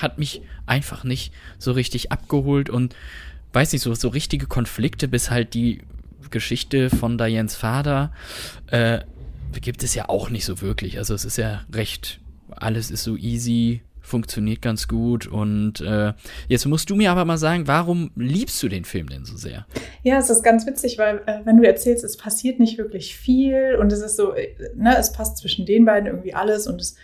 hat 0.00 0.18
mich 0.18 0.42
einfach 0.66 1.04
nicht 1.04 1.32
so 1.58 1.72
richtig 1.72 2.12
abgeholt 2.12 2.70
und 2.70 2.94
weiß 3.54 3.72
nicht, 3.72 3.82
so, 3.82 3.94
so 3.94 4.08
richtige 4.08 4.46
Konflikte, 4.46 5.08
bis 5.08 5.30
halt 5.30 5.54
die 5.54 5.80
Geschichte 6.30 6.90
von 6.90 7.18
Dianes 7.18 7.54
Vater 7.54 8.12
äh, 8.68 9.00
gibt 9.60 9.82
es 9.82 9.94
ja 9.94 10.08
auch 10.08 10.30
nicht 10.30 10.44
so 10.44 10.60
wirklich. 10.60 10.98
Also 10.98 11.14
es 11.14 11.24
ist 11.24 11.36
ja 11.36 11.64
recht, 11.72 12.20
alles 12.50 12.90
ist 12.90 13.04
so 13.04 13.16
easy 13.16 13.82
funktioniert 14.04 14.60
ganz 14.60 14.86
gut. 14.86 15.26
Und 15.26 15.80
äh, 15.80 16.12
jetzt 16.46 16.66
musst 16.66 16.90
du 16.90 16.94
mir 16.94 17.10
aber 17.10 17.24
mal 17.24 17.38
sagen, 17.38 17.66
warum 17.66 18.10
liebst 18.14 18.62
du 18.62 18.68
den 18.68 18.84
Film 18.84 19.08
denn 19.08 19.24
so 19.24 19.36
sehr? 19.36 19.66
Ja, 20.02 20.18
es 20.18 20.30
ist 20.30 20.42
ganz 20.42 20.66
witzig, 20.66 20.98
weil 20.98 21.22
äh, 21.26 21.40
wenn 21.44 21.56
du 21.56 21.66
erzählst, 21.66 22.04
es 22.04 22.16
passiert 22.16 22.60
nicht 22.60 22.78
wirklich 22.78 23.16
viel 23.16 23.76
und 23.80 23.92
es 23.92 24.00
ist 24.00 24.16
so, 24.16 24.34
äh, 24.34 24.54
ne, 24.76 24.96
es 24.98 25.12
passt 25.12 25.38
zwischen 25.38 25.64
den 25.66 25.84
beiden 25.86 26.06
irgendwie 26.06 26.34
alles 26.34 26.66
und 26.66 26.80
es 26.80 26.96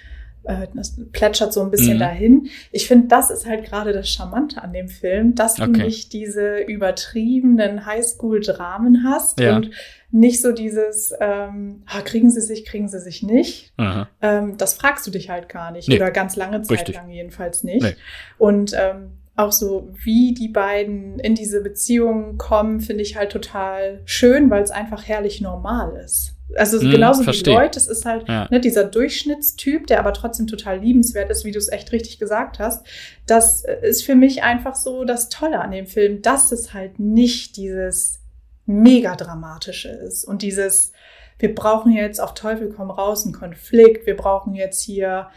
äh, 0.44 0.66
das 0.74 0.96
plätschert 1.12 1.52
so 1.52 1.62
ein 1.62 1.70
bisschen 1.70 1.96
mhm. 1.96 2.00
dahin. 2.00 2.48
Ich 2.72 2.86
finde, 2.86 3.08
das 3.08 3.30
ist 3.30 3.46
halt 3.46 3.64
gerade 3.64 3.92
das 3.92 4.08
Charmante 4.08 4.62
an 4.62 4.72
dem 4.72 4.88
Film, 4.88 5.34
dass 5.34 5.60
okay. 5.60 5.72
du 5.72 5.80
nicht 5.82 6.12
diese 6.12 6.58
übertriebenen 6.58 7.86
Highschool-Dramen 7.86 9.04
hast 9.04 9.40
ja. 9.40 9.56
und 9.56 9.70
nicht 10.10 10.42
so 10.42 10.52
dieses, 10.52 11.12
ähm, 11.20 11.82
ah, 11.86 12.00
kriegen 12.02 12.30
sie 12.30 12.40
sich, 12.40 12.64
kriegen 12.64 12.88
sie 12.88 13.00
sich 13.00 13.22
nicht. 13.22 13.72
Ähm, 14.20 14.56
das 14.56 14.74
fragst 14.74 15.06
du 15.06 15.10
dich 15.10 15.30
halt 15.30 15.48
gar 15.48 15.70
nicht. 15.70 15.88
Nee. 15.88 15.96
Oder 15.96 16.10
ganz 16.10 16.36
lange 16.36 16.62
Zeit 16.62 16.78
Richtig. 16.78 16.96
lang 16.96 17.10
jedenfalls 17.10 17.62
nicht. 17.62 17.82
Nee. 17.82 17.96
Und 18.38 18.72
ähm, 18.76 19.19
auch 19.40 19.52
so, 19.52 19.88
wie 20.02 20.34
die 20.34 20.48
beiden 20.48 21.18
in 21.18 21.34
diese 21.34 21.62
Beziehung 21.62 22.38
kommen, 22.38 22.80
finde 22.80 23.02
ich 23.02 23.16
halt 23.16 23.32
total 23.32 24.00
schön, 24.04 24.50
weil 24.50 24.62
es 24.62 24.70
einfach 24.70 25.06
herrlich 25.06 25.40
normal 25.40 26.00
ist. 26.04 26.34
Also 26.56 26.80
hm, 26.80 26.90
genauso 26.90 27.22
versteh. 27.22 27.50
wie 27.50 27.54
Leute, 27.54 27.78
es 27.78 27.86
ist 27.86 28.04
halt 28.04 28.28
ja. 28.28 28.48
ne, 28.50 28.60
dieser 28.60 28.84
Durchschnittstyp, 28.84 29.86
der 29.86 30.00
aber 30.00 30.12
trotzdem 30.12 30.46
total 30.46 30.78
liebenswert 30.78 31.30
ist, 31.30 31.44
wie 31.44 31.52
du 31.52 31.58
es 31.58 31.70
echt 31.70 31.92
richtig 31.92 32.18
gesagt 32.18 32.58
hast. 32.58 32.84
Das 33.26 33.64
ist 33.82 34.04
für 34.04 34.14
mich 34.14 34.42
einfach 34.42 34.74
so 34.74 35.04
das 35.04 35.28
Tolle 35.28 35.60
an 35.60 35.70
dem 35.70 35.86
Film, 35.86 36.22
dass 36.22 36.50
es 36.52 36.74
halt 36.74 36.98
nicht 36.98 37.56
dieses 37.56 38.20
mega 38.66 39.16
dramatische 39.16 39.88
ist 39.88 40.24
und 40.24 40.42
dieses, 40.42 40.92
wir 41.38 41.54
brauchen 41.54 41.92
jetzt 41.92 42.20
auf 42.20 42.34
Teufel 42.34 42.72
komm 42.74 42.90
raus 42.90 43.24
einen 43.24 43.34
Konflikt, 43.34 44.06
wir 44.06 44.16
brauchen 44.16 44.54
jetzt 44.54 44.82
hier 44.82 45.28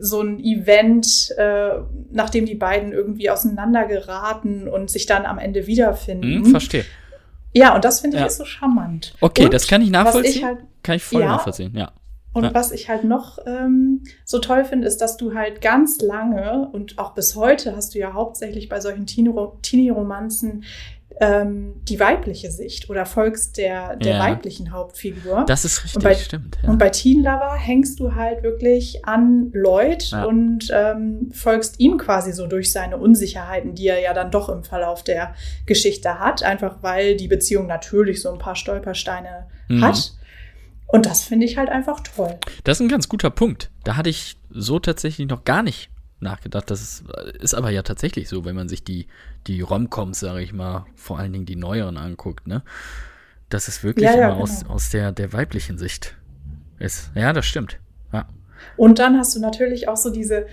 so 0.00 0.20
ein 0.22 0.40
Event, 0.40 1.34
äh, 1.36 1.80
nachdem 2.10 2.46
die 2.46 2.54
beiden 2.54 2.92
irgendwie 2.92 3.30
auseinandergeraten 3.30 4.68
und 4.68 4.90
sich 4.90 5.06
dann 5.06 5.26
am 5.26 5.38
Ende 5.38 5.66
wiederfinden. 5.66 6.44
Hm, 6.44 6.46
verstehe. 6.46 6.84
Ja, 7.52 7.74
und 7.74 7.84
das 7.84 8.00
finde 8.00 8.16
ich 8.16 8.20
ja. 8.20 8.26
ist 8.26 8.38
so 8.38 8.44
charmant. 8.44 9.14
Okay, 9.20 9.44
und 9.44 9.54
das 9.54 9.66
kann 9.66 9.82
ich 9.82 9.90
nachvollziehen. 9.90 10.36
Ich 10.36 10.44
halt, 10.44 10.58
kann 10.82 10.96
ich 10.96 11.02
voll 11.02 11.22
ja, 11.22 11.28
nachvollziehen, 11.28 11.74
ja. 11.74 11.92
Und 12.32 12.44
ja. 12.44 12.54
was 12.54 12.72
ich 12.72 12.88
halt 12.88 13.04
noch 13.04 13.38
ähm, 13.46 14.04
so 14.24 14.38
toll 14.38 14.64
finde, 14.64 14.86
ist, 14.86 14.98
dass 14.98 15.16
du 15.16 15.34
halt 15.34 15.60
ganz 15.60 16.00
lange 16.00 16.68
und 16.72 16.98
auch 16.98 17.14
bis 17.14 17.34
heute 17.34 17.74
hast 17.74 17.94
du 17.94 17.98
ja 17.98 18.12
hauptsächlich 18.12 18.68
bei 18.68 18.80
solchen 18.80 19.06
Teenie-Romanzen 19.06 20.64
ähm, 21.20 21.74
die 21.82 21.98
weibliche 21.98 22.50
Sicht 22.50 22.88
oder 22.90 23.04
folgst 23.04 23.56
der, 23.56 23.96
der 23.96 24.14
ja. 24.14 24.20
weiblichen 24.20 24.72
Hauptfigur. 24.72 25.44
Das 25.46 25.64
ist 25.64 25.84
richtig, 25.84 25.96
und 25.96 26.02
bei, 26.04 26.14
stimmt. 26.14 26.58
Ja. 26.62 26.70
Und 26.70 26.78
bei 26.78 26.90
Teen 26.90 27.22
Lover 27.24 27.54
hängst 27.54 27.98
du 28.00 28.14
halt 28.14 28.42
wirklich 28.42 29.04
an 29.04 29.50
Lloyd 29.52 30.10
ja. 30.10 30.24
und 30.24 30.68
ähm, 30.72 31.30
folgst 31.32 31.80
ihm 31.80 31.98
quasi 31.98 32.32
so 32.32 32.46
durch 32.46 32.72
seine 32.72 32.98
Unsicherheiten, 32.98 33.74
die 33.74 33.88
er 33.88 34.00
ja 34.00 34.14
dann 34.14 34.30
doch 34.30 34.48
im 34.48 34.62
Verlauf 34.62 35.02
der 35.02 35.34
Geschichte 35.66 36.18
hat, 36.18 36.42
einfach 36.42 36.78
weil 36.82 37.16
die 37.16 37.28
Beziehung 37.28 37.66
natürlich 37.66 38.22
so 38.22 38.30
ein 38.30 38.38
paar 38.38 38.54
Stolpersteine 38.54 39.46
mhm. 39.68 39.84
hat. 39.84 40.12
Und 40.86 41.04
das 41.04 41.22
finde 41.22 41.46
ich 41.46 41.58
halt 41.58 41.68
einfach 41.68 42.00
toll. 42.00 42.38
Das 42.64 42.78
ist 42.78 42.80
ein 42.80 42.88
ganz 42.88 43.08
guter 43.08 43.30
Punkt. 43.30 43.70
Da 43.84 43.96
hatte 43.96 44.08
ich 44.08 44.36
so 44.50 44.78
tatsächlich 44.78 45.28
noch 45.28 45.44
gar 45.44 45.62
nicht 45.62 45.90
nachgedacht. 46.20 46.70
Das 46.70 46.80
ist, 46.80 47.04
ist 47.40 47.54
aber 47.54 47.70
ja 47.70 47.82
tatsächlich 47.82 48.28
so, 48.28 48.44
wenn 48.44 48.56
man 48.56 48.68
sich 48.68 48.84
die, 48.84 49.06
die 49.46 49.60
Romcoms, 49.60 50.20
sage 50.20 50.42
ich 50.42 50.52
mal, 50.52 50.86
vor 50.94 51.18
allen 51.18 51.32
Dingen 51.32 51.46
die 51.46 51.56
neueren 51.56 51.96
anguckt, 51.96 52.46
ne? 52.46 52.62
Dass 53.48 53.68
es 53.68 53.82
wirklich 53.82 54.04
ja, 54.04 54.16
ja, 54.16 54.26
immer 54.26 54.34
genau. 54.34 54.42
aus, 54.42 54.64
aus 54.66 54.90
der, 54.90 55.12
der 55.12 55.32
weiblichen 55.32 55.78
Sicht 55.78 56.16
ist. 56.78 57.10
Ja, 57.14 57.32
das 57.32 57.46
stimmt. 57.46 57.78
Ja. 58.12 58.28
Und 58.76 58.98
dann 58.98 59.16
hast 59.16 59.34
du 59.34 59.40
natürlich 59.40 59.88
auch 59.88 59.96
so 59.96 60.10
diese, 60.10 60.46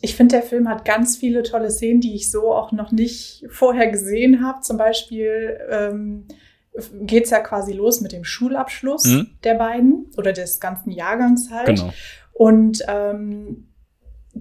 ich 0.00 0.16
finde, 0.16 0.36
der 0.36 0.42
Film 0.42 0.68
hat 0.68 0.84
ganz 0.84 1.16
viele 1.16 1.42
tolle 1.42 1.70
Szenen, 1.70 2.00
die 2.00 2.14
ich 2.14 2.30
so 2.30 2.52
auch 2.52 2.72
noch 2.72 2.92
nicht 2.92 3.46
vorher 3.48 3.90
gesehen 3.90 4.44
habe. 4.44 4.60
Zum 4.60 4.76
Beispiel 4.76 5.58
ähm, 5.70 6.26
geht 7.00 7.24
es 7.24 7.30
ja 7.30 7.40
quasi 7.40 7.72
los 7.72 8.00
mit 8.00 8.12
dem 8.12 8.24
Schulabschluss 8.24 9.04
mhm. 9.04 9.30
der 9.44 9.54
beiden 9.54 10.06
oder 10.16 10.32
des 10.32 10.60
ganzen 10.60 10.90
Jahrgangs 10.90 11.50
halt. 11.50 11.66
Genau. 11.66 11.92
Und 12.34 12.82
ähm, 12.86 13.68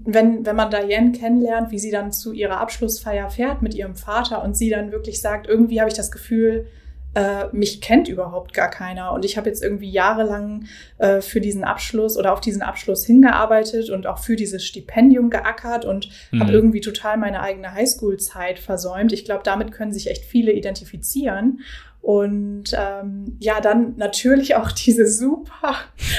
wenn, 0.03 0.45
wenn 0.45 0.55
man 0.55 0.69
Diane 0.69 1.11
kennenlernt, 1.11 1.71
wie 1.71 1.79
sie 1.79 1.91
dann 1.91 2.11
zu 2.11 2.33
ihrer 2.33 2.59
Abschlussfeier 2.59 3.29
fährt 3.29 3.61
mit 3.61 3.73
ihrem 3.73 3.95
Vater 3.95 4.43
und 4.43 4.57
sie 4.57 4.69
dann 4.69 4.91
wirklich 4.91 5.21
sagt, 5.21 5.47
irgendwie 5.47 5.79
habe 5.79 5.89
ich 5.89 5.95
das 5.95 6.11
Gefühl, 6.11 6.67
äh, 7.15 7.45
mich 7.53 7.79
kennt 7.79 8.09
überhaupt 8.09 8.53
gar 8.53 8.69
keiner. 8.69 9.13
Und 9.13 9.23
ich 9.23 9.37
habe 9.37 9.47
jetzt 9.47 9.63
irgendwie 9.63 9.89
jahrelang 9.89 10.65
äh, 10.97 11.21
für 11.21 11.39
diesen 11.39 11.63
Abschluss 11.63 12.17
oder 12.17 12.33
auf 12.33 12.41
diesen 12.41 12.61
Abschluss 12.61 13.05
hingearbeitet 13.05 13.89
und 13.89 14.05
auch 14.05 14.19
für 14.19 14.35
dieses 14.35 14.65
Stipendium 14.65 15.29
geackert 15.29 15.85
und 15.85 16.09
mhm. 16.31 16.41
habe 16.41 16.51
irgendwie 16.51 16.81
total 16.81 17.15
meine 17.17 17.41
eigene 17.41 17.73
Highschool-Zeit 17.73 18.59
versäumt. 18.59 19.13
Ich 19.13 19.23
glaube, 19.23 19.43
damit 19.43 19.71
können 19.71 19.93
sich 19.93 20.09
echt 20.09 20.25
viele 20.25 20.51
identifizieren. 20.51 21.61
Und 22.05 22.65
ähm, 22.74 23.35
ja, 23.39 23.59
dann 23.62 23.95
natürlich 23.97 24.53
auch 24.53 24.71
diese 24.71 25.07
super 25.07 25.74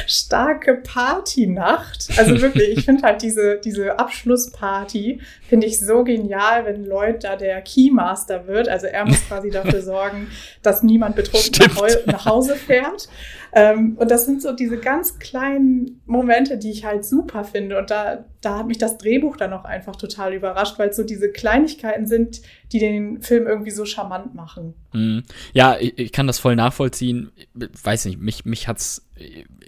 starke 0.09 0.75
Partynacht. 0.75 2.09
Also 2.19 2.41
wirklich, 2.41 2.79
ich 2.79 2.85
finde 2.85 3.05
halt 3.05 3.23
diese, 3.23 3.61
diese 3.65 3.97
Abschlussparty, 3.97 5.21
finde 5.49 5.69
ich 5.69 5.79
so 5.79 6.03
genial, 6.03 6.65
wenn 6.65 6.85
Lloyd 6.85 7.23
da 7.23 7.37
der 7.37 7.63
Keymaster 7.63 8.49
wird. 8.49 8.69
Also 8.69 8.89
er 8.89 9.05
muss 9.05 9.29
quasi 9.29 9.51
dafür 9.51 9.81
sorgen, 9.81 10.27
dass 10.61 10.83
niemand 10.83 11.15
betrunken 11.15 11.53
nach, 11.57 12.07
nach, 12.07 12.27
Hause 12.27 12.57
fährt. 12.57 13.09
Ähm, 13.53 13.97
und 13.97 14.11
das 14.11 14.27
sind 14.27 14.43
so 14.43 14.53
diese 14.55 14.79
ganz 14.79 15.21
kleinen 15.21 16.03
Momente, 16.05 16.59
die 16.59 16.73
ich 16.73 16.85
halt 16.85 17.05
super 17.05 17.45
finde. 17.45 17.79
Und 17.79 17.93
da, 17.93 18.25
da 18.47 18.59
hat 18.59 18.69
mich 18.69 18.79
das 18.79 18.97
Drehbuch 18.97 19.37
dann 19.37 19.53
auch 19.53 19.65
einfach 19.65 19.97
total 19.97 20.33
überrascht, 20.33 20.79
weil 20.79 20.91
es 20.91 20.97
so 20.97 21.03
diese 21.03 21.33
Kleinigkeiten 21.33 22.07
sind, 22.07 22.43
die 22.71 22.79
den 22.79 23.21
Film 23.21 23.49
irgendwie 23.49 23.73
so 23.73 23.85
charmant 23.85 24.37
machen. 24.37 24.75
Mhm. 24.93 25.25
Ja, 25.53 25.77
ich, 25.81 25.99
ich, 25.99 26.13
kann 26.13 26.29
das 26.29 26.39
voll 26.39 26.55
nachvollziehen. 26.55 27.33
Weiß 27.55 28.05
nicht, 28.05 28.21
mich, 28.21 28.45
mich 28.45 28.69
hat's 28.69 29.05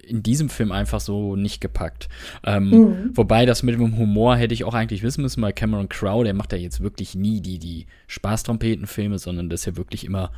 in 0.06 0.22
diesem 0.22 0.48
Film 0.48 0.70
einfach 0.70 1.00
so 1.00 1.34
nicht 1.34 1.60
gepackt. 1.60 2.08
Ähm, 2.44 2.70
mhm. 2.70 3.10
Wobei 3.14 3.46
das 3.46 3.64
mit 3.64 3.74
dem 3.74 3.98
Humor 3.98 4.36
hätte 4.36 4.54
ich 4.54 4.62
auch 4.62 4.74
eigentlich 4.74 5.02
wissen 5.02 5.22
müssen, 5.22 5.42
weil 5.42 5.52
Cameron 5.52 5.88
Crowe, 5.88 6.22
der 6.22 6.34
macht 6.34 6.52
ja 6.52 6.58
jetzt 6.58 6.80
wirklich 6.80 7.16
nie 7.16 7.40
die, 7.40 7.58
die 7.58 7.86
Spaßtrompetenfilme, 8.06 9.18
sondern 9.18 9.50
das 9.50 9.62
ist 9.62 9.66
ja 9.66 9.76
wirklich 9.76 10.04
immer 10.04 10.30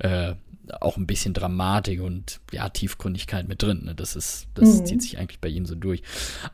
äh, 0.00 0.34
auch 0.80 0.96
ein 0.96 1.06
bisschen 1.06 1.34
Dramatik 1.34 2.00
und 2.00 2.40
ja, 2.52 2.68
Tiefgründigkeit 2.68 3.48
mit 3.48 3.62
drin. 3.62 3.82
Ne? 3.84 3.94
Das 3.94 4.16
ist, 4.16 4.48
das 4.54 4.80
mhm. 4.80 4.86
zieht 4.86 5.02
sich 5.02 5.18
eigentlich 5.18 5.40
bei 5.40 5.48
ihm 5.48 5.66
so 5.66 5.74
durch. 5.74 6.02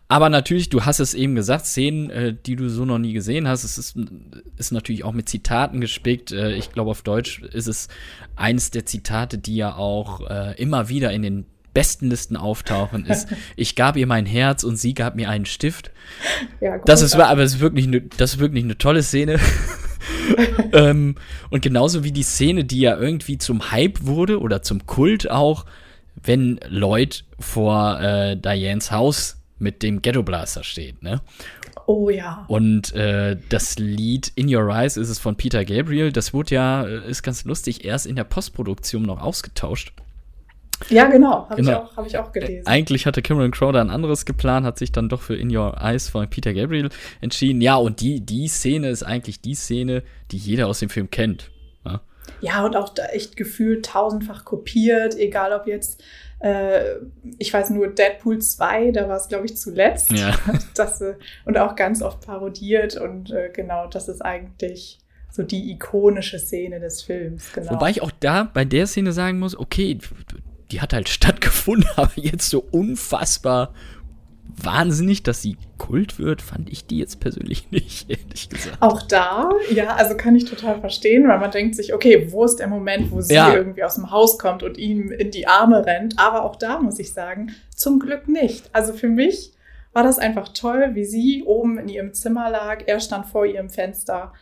Aber 0.09 0.28
natürlich, 0.28 0.69
du 0.69 0.85
hast 0.85 1.00
es 1.00 1.14
eben 1.14 1.35
gesagt, 1.35 1.66
Szenen, 1.66 2.11
äh, 2.11 2.35
die 2.35 2.57
du 2.57 2.69
so 2.69 2.85
noch 2.85 2.99
nie 2.99 3.12
gesehen 3.12 3.49
hast, 3.49 3.64
es 3.64 3.78
ist, 3.78 3.97
ist 4.57 4.73
natürlich 4.73 5.04
auch 5.04 5.12
mit 5.12 5.28
Zitaten 5.28 5.81
gespickt. 5.81 6.33
Äh, 6.33 6.54
ich 6.54 6.73
glaube, 6.73 6.90
auf 6.90 7.02
Deutsch 7.02 7.42
ist 7.42 7.69
es 7.69 7.88
eins 8.37 8.71
der 8.71 8.87
Zitate, 8.87 9.38
die 9.38 9.57
ja 9.57 9.76
auch 9.76 10.28
äh, 10.28 10.54
immer 10.61 10.88
wieder 10.88 11.12
in 11.12 11.23
den 11.23 11.47
besten 11.75 12.11
Listen 12.11 12.37
auftauchen, 12.37 13.07
ist, 13.07 13.28
ich 13.57 13.76
gab 13.76 13.97
ihr 13.97 14.07
mein 14.07 14.26
Herz 14.26 14.62
und 14.62 14.76
sie 14.76 14.95
gab 14.95 15.16
mir 15.16 15.31
einen 15.31 15.47
Stift. 15.47 15.90
Ja, 16.61 16.78
das 16.78 17.02
ist 17.02 17.14
aber 17.14 17.42
es 17.42 17.54
ist 17.54 17.61
wirklich 17.61 17.87
eine, 17.87 18.02
das 18.02 18.35
ist 18.35 18.38
wirklich 18.40 18.64
eine 18.64 18.78
tolle 18.78 19.02
Szene. 19.02 19.38
ähm, 20.73 21.16
und 21.50 21.62
genauso 21.62 22.04
wie 22.04 22.12
die 22.12 22.23
Szene, 22.23 22.64
die 22.64 22.80
ja 22.80 22.97
irgendwie 22.99 23.38
zum 23.38 23.71
Hype 23.71 24.04
wurde 24.04 24.40
oder 24.40 24.62
zum 24.62 24.87
Kult 24.87 25.30
auch, 25.30 25.64
wenn 26.23 26.61
Lloyd 26.68 27.25
vor 27.38 28.00
äh, 28.00 28.37
Dianes 28.37 28.90
Haus 28.90 29.38
mit 29.59 29.82
dem 29.82 30.02
Ghetto 30.02 30.23
Blaster 30.23 30.64
steht, 30.64 31.02
ne? 31.02 31.21
Oh 31.87 32.11
ja. 32.11 32.44
Und 32.49 32.92
äh, 32.94 33.37
das 33.49 33.78
Lied 33.78 34.30
In 34.35 34.54
Your 34.54 34.68
Eyes 34.71 34.97
ist 34.97 35.09
es 35.09 35.18
von 35.18 35.37
Peter 35.37 35.64
Gabriel. 35.64 36.12
Das 36.12 36.32
wurde 36.32 36.54
ja, 36.54 36.85
äh, 36.85 37.09
ist 37.09 37.23
ganz 37.23 37.44
lustig, 37.44 37.85
erst 37.85 38.06
in 38.06 38.16
der 38.16 38.25
Postproduktion 38.25 39.02
noch 39.02 39.21
ausgetauscht. 39.21 39.92
Ja, 40.88 41.06
genau, 41.06 41.48
habe 41.48 41.56
genau. 41.56 41.70
ich, 41.70 41.76
auch, 41.76 41.96
hab 41.96 42.06
ich 42.06 42.18
auch 42.18 42.32
gelesen. 42.32 42.66
Eigentlich 42.66 43.06
hatte 43.06 43.22
Cameron 43.22 43.50
Crowe 43.50 43.72
da 43.72 43.80
ein 43.80 43.90
anderes 43.90 44.24
geplant, 44.24 44.66
hat 44.66 44.78
sich 44.78 44.92
dann 44.92 45.08
doch 45.08 45.22
für 45.22 45.36
In 45.36 45.54
Your 45.54 45.76
Eyes 45.80 46.08
von 46.08 46.28
Peter 46.28 46.52
Gabriel 46.54 46.88
entschieden. 47.20 47.60
Ja, 47.60 47.76
und 47.76 48.00
die, 48.00 48.20
die 48.20 48.48
Szene 48.48 48.88
ist 48.88 49.02
eigentlich 49.02 49.40
die 49.40 49.54
Szene, 49.54 50.02
die 50.30 50.36
jeder 50.36 50.66
aus 50.66 50.80
dem 50.80 50.88
Film 50.88 51.10
kennt. 51.10 51.50
Ja, 51.84 52.00
ja 52.40 52.64
und 52.64 52.76
auch 52.76 52.88
da 52.88 53.06
echt 53.06 53.36
gefühlt 53.36 53.86
tausendfach 53.86 54.44
kopiert, 54.44 55.16
egal 55.16 55.52
ob 55.52 55.66
jetzt 55.66 56.02
äh, 56.42 56.96
ich 57.38 57.52
weiß 57.52 57.70
nur 57.70 57.88
Deadpool 57.88 58.40
2, 58.40 58.90
da 58.90 59.08
war 59.08 59.16
es, 59.16 59.28
glaube 59.28 59.46
ich, 59.46 59.56
zuletzt. 59.56 60.10
Ja. 60.12 60.34
Das, 60.74 61.00
äh, 61.00 61.14
und 61.44 61.56
auch 61.58 61.76
ganz 61.76 62.02
oft 62.02 62.26
parodiert. 62.26 62.96
Und 62.96 63.30
äh, 63.30 63.50
genau, 63.52 63.86
das 63.86 64.08
ist 64.08 64.22
eigentlich 64.22 64.98
so 65.30 65.42
die 65.42 65.70
ikonische 65.70 66.38
Szene 66.38 66.80
des 66.80 67.02
Films. 67.02 67.52
Genau. 67.54 67.72
Wobei 67.72 67.90
ich 67.90 68.02
auch 68.02 68.10
da 68.20 68.50
bei 68.52 68.64
der 68.64 68.86
Szene 68.86 69.12
sagen 69.12 69.38
muss, 69.38 69.56
okay, 69.56 69.98
die 70.72 70.80
hat 70.80 70.92
halt 70.92 71.08
stattgefunden, 71.10 71.88
aber 71.96 72.12
jetzt 72.16 72.48
so 72.48 72.64
unfassbar 72.70 73.72
wahnsinnig, 74.54 75.22
dass 75.22 75.40
sie 75.40 75.56
Kult 75.78 76.18
wird, 76.18 76.42
fand 76.42 76.70
ich 76.70 76.86
die 76.86 76.98
jetzt 76.98 77.20
persönlich 77.20 77.68
nicht, 77.70 78.10
ehrlich 78.10 78.48
gesagt. 78.48 78.78
Auch 78.80 79.02
da, 79.02 79.50
ja, 79.70 79.94
also 79.94 80.16
kann 80.16 80.36
ich 80.36 80.44
total 80.44 80.80
verstehen, 80.80 81.28
weil 81.28 81.38
man 81.38 81.50
denkt 81.50 81.74
sich, 81.74 81.94
okay, 81.94 82.28
wo 82.30 82.44
ist 82.44 82.56
der 82.56 82.68
Moment, 82.68 83.10
wo 83.10 83.20
sie 83.20 83.34
ja. 83.34 83.54
irgendwie 83.54 83.84
aus 83.84 83.94
dem 83.94 84.10
Haus 84.10 84.38
kommt 84.38 84.62
und 84.62 84.78
ihm 84.78 85.10
in 85.10 85.30
die 85.30 85.46
Arme 85.46 85.86
rennt? 85.86 86.18
Aber 86.18 86.44
auch 86.44 86.56
da 86.56 86.78
muss 86.80 86.98
ich 86.98 87.12
sagen, 87.12 87.52
zum 87.74 87.98
Glück 87.98 88.28
nicht. 88.28 88.68
Also 88.72 88.92
für 88.92 89.08
mich 89.08 89.52
war 89.92 90.02
das 90.02 90.18
einfach 90.18 90.48
toll, 90.48 90.90
wie 90.94 91.04
sie 91.04 91.42
oben 91.44 91.78
in 91.78 91.88
ihrem 91.88 92.14
Zimmer 92.14 92.50
lag, 92.50 92.84
er 92.86 93.00
stand 93.00 93.26
vor 93.26 93.44
ihrem 93.44 93.68
Fenster 93.68 94.32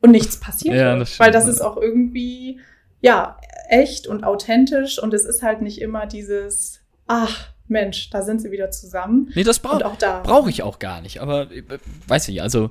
und 0.00 0.10
nichts 0.10 0.38
passiert. 0.38 0.76
Ja, 0.76 0.96
das 0.96 1.18
weil 1.18 1.30
das 1.30 1.46
ist 1.46 1.60
auch 1.60 1.76
irgendwie, 1.76 2.60
ja, 3.00 3.38
echt 3.68 4.06
und 4.06 4.24
authentisch 4.24 4.98
und 5.02 5.14
es 5.14 5.24
ist 5.24 5.42
halt 5.42 5.62
nicht 5.62 5.80
immer 5.80 6.06
dieses, 6.06 6.80
ach, 7.06 7.48
Mensch, 7.66 8.10
da 8.10 8.22
sind 8.22 8.42
sie 8.42 8.50
wieder 8.50 8.70
zusammen. 8.70 9.32
Nee, 9.34 9.42
das 9.42 9.58
brauche 9.58 9.82
brauch 10.22 10.48
ich 10.48 10.62
auch 10.62 10.78
gar 10.78 11.00
nicht. 11.00 11.20
Aber 11.20 11.50
äh, 11.50 11.62
weiß 12.06 12.28
ich, 12.28 12.42
also 12.42 12.70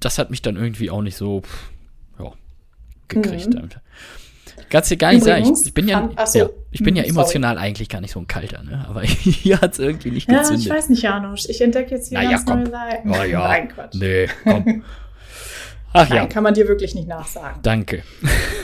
das 0.00 0.18
hat 0.18 0.30
mich 0.30 0.42
dann 0.42 0.56
irgendwie 0.56 0.90
auch 0.90 1.02
nicht 1.02 1.16
so 1.16 1.42
ja, 2.18 2.32
gekriegt. 3.08 3.54
Mhm. 3.54 3.68
Kannst 4.68 4.90
dir 4.90 4.96
gar 4.96 5.12
nicht 5.12 5.24
sagen. 5.24 5.44
Ich, 5.44 5.66
ich, 5.66 5.74
bin 5.74 5.86
ja, 5.86 6.10
so, 6.24 6.38
ja, 6.38 6.48
ich 6.72 6.82
bin 6.82 6.96
ja 6.96 7.04
hm, 7.04 7.10
emotional 7.10 7.54
sorry. 7.54 7.66
eigentlich 7.66 7.88
gar 7.88 8.00
nicht 8.00 8.10
so 8.10 8.18
ein 8.18 8.26
Kalter, 8.26 8.62
ne? 8.62 8.84
Aber 8.88 9.02
hier 9.02 9.60
hat 9.60 9.74
es 9.74 9.78
irgendwie 9.78 10.10
nicht 10.10 10.26
gezündet. 10.26 10.50
Ja, 10.50 10.56
ich 10.56 10.70
weiß 10.70 10.88
nicht, 10.88 11.02
Janusz. 11.02 11.48
Ich 11.48 11.60
entdecke 11.60 11.94
jetzt 11.94 12.08
hier 12.08 12.20
Na, 12.20 12.30
ganz 12.30 12.48
ja, 12.48 12.56
neue 12.56 12.70
Seiten. 12.70 13.10
Oh, 13.10 13.22
ja. 13.22 13.48
Nein, 13.48 13.68
Quatsch. 13.68 13.94
Nee, 13.94 14.28
komm. 14.42 14.84
Ach 15.92 16.08
Nein, 16.08 16.18
ja. 16.18 16.26
kann 16.26 16.42
man 16.42 16.54
dir 16.54 16.66
wirklich 16.68 16.94
nicht 16.94 17.08
nachsagen. 17.08 17.62
Danke. 17.62 18.02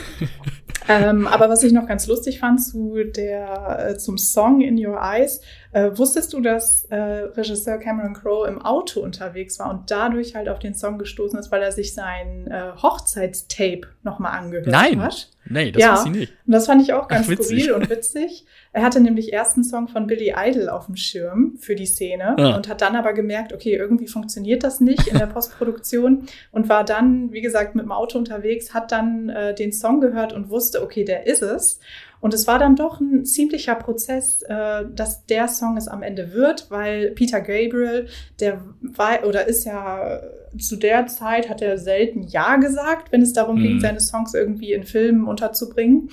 ähm, 0.87 1.27
aber 1.27 1.49
was 1.49 1.63
ich 1.63 1.71
noch 1.71 1.87
ganz 1.87 2.07
lustig 2.07 2.39
fand 2.39 2.63
zu 2.63 2.95
der, 3.15 3.89
äh, 3.89 3.97
zum 3.97 4.17
Song 4.17 4.61
In 4.61 4.83
Your 4.83 4.99
Eyes, 5.01 5.41
äh, 5.73 5.97
wusstest 5.97 6.33
du, 6.33 6.41
dass 6.41 6.85
äh, 6.85 6.95
Regisseur 6.95 7.77
Cameron 7.77 8.13
Crowe 8.13 8.47
im 8.47 8.61
Auto 8.61 9.01
unterwegs 9.01 9.59
war 9.59 9.69
und 9.69 9.89
dadurch 9.91 10.35
halt 10.35 10.47
auf 10.47 10.59
den 10.59 10.75
Song 10.75 10.97
gestoßen 10.97 11.37
ist, 11.37 11.51
weil 11.51 11.61
er 11.61 11.71
sich 11.71 11.93
sein 11.93 12.47
äh, 12.47 12.71
Hochzeitstape 12.81 13.87
nochmal 14.03 14.37
angehört 14.37 14.67
Nein. 14.67 15.01
hat? 15.01 15.29
Nein, 15.45 15.73
das 15.73 15.81
ja. 15.81 15.93
wusste 15.93 16.09
ich 16.09 16.15
nicht. 16.15 16.33
Und 16.45 16.53
das 16.53 16.67
fand 16.67 16.81
ich 16.81 16.93
auch 16.93 17.07
ganz 17.07 17.27
Ach, 17.29 17.33
skurril 17.33 17.73
und 17.73 17.89
witzig. 17.89 18.45
Er 18.71 18.83
hatte 18.83 19.01
nämlich 19.01 19.33
erst 19.33 19.55
einen 19.55 19.63
Song 19.63 19.87
von 19.87 20.07
Billy 20.07 20.33
Idol 20.37 20.69
auf 20.69 20.85
dem 20.85 20.95
Schirm 20.95 21.57
für 21.59 21.75
die 21.75 21.85
Szene 21.85 22.35
ja. 22.37 22.55
und 22.55 22.69
hat 22.69 22.81
dann 22.81 22.95
aber 22.95 23.13
gemerkt, 23.13 23.51
okay, 23.51 23.75
irgendwie 23.75 24.07
funktioniert 24.07 24.63
das 24.63 24.79
nicht 24.79 25.07
in 25.07 25.17
der 25.17 25.27
Postproduktion 25.27 26.27
und 26.51 26.69
war 26.69 26.83
dann, 26.83 27.33
wie 27.33 27.41
gesagt, 27.41 27.75
mit 27.75 27.83
dem 27.83 27.91
Auto 27.91 28.17
unterwegs, 28.17 28.73
hat 28.73 28.91
dann 28.91 29.29
äh, 29.29 29.53
den 29.53 29.73
Song 29.73 29.99
gehört 29.99 30.33
und 30.33 30.49
wusste, 30.49 30.81
okay, 30.81 31.03
der 31.03 31.27
ist 31.27 31.41
es. 31.41 31.79
Und 32.23 32.33
es 32.33 32.47
war 32.47 32.57
dann 32.57 32.77
doch 32.77 33.01
ein 33.01 33.25
ziemlicher 33.25 33.75
Prozess, 33.75 34.43
äh, 34.43 34.85
dass 34.95 35.25
der 35.25 35.49
Song 35.49 35.75
es 35.75 35.89
am 35.89 36.01
Ende 36.01 36.31
wird, 36.31 36.71
weil 36.71 37.11
Peter 37.11 37.41
Gabriel, 37.41 38.07
der 38.39 38.61
war 38.79 39.27
oder 39.27 39.45
ist 39.45 39.65
ja 39.65 40.21
zu 40.57 40.77
der 40.77 41.07
Zeit, 41.07 41.49
hat 41.49 41.61
er 41.61 41.77
selten 41.77 42.23
Ja 42.23 42.55
gesagt, 42.55 43.11
wenn 43.11 43.21
es 43.21 43.33
darum 43.33 43.57
mhm. 43.57 43.63
ging, 43.63 43.79
seine 43.81 43.99
Songs 43.99 44.33
irgendwie 44.33 44.71
in 44.71 44.85
Filmen 44.85 45.27
unterzubringen. 45.27 46.11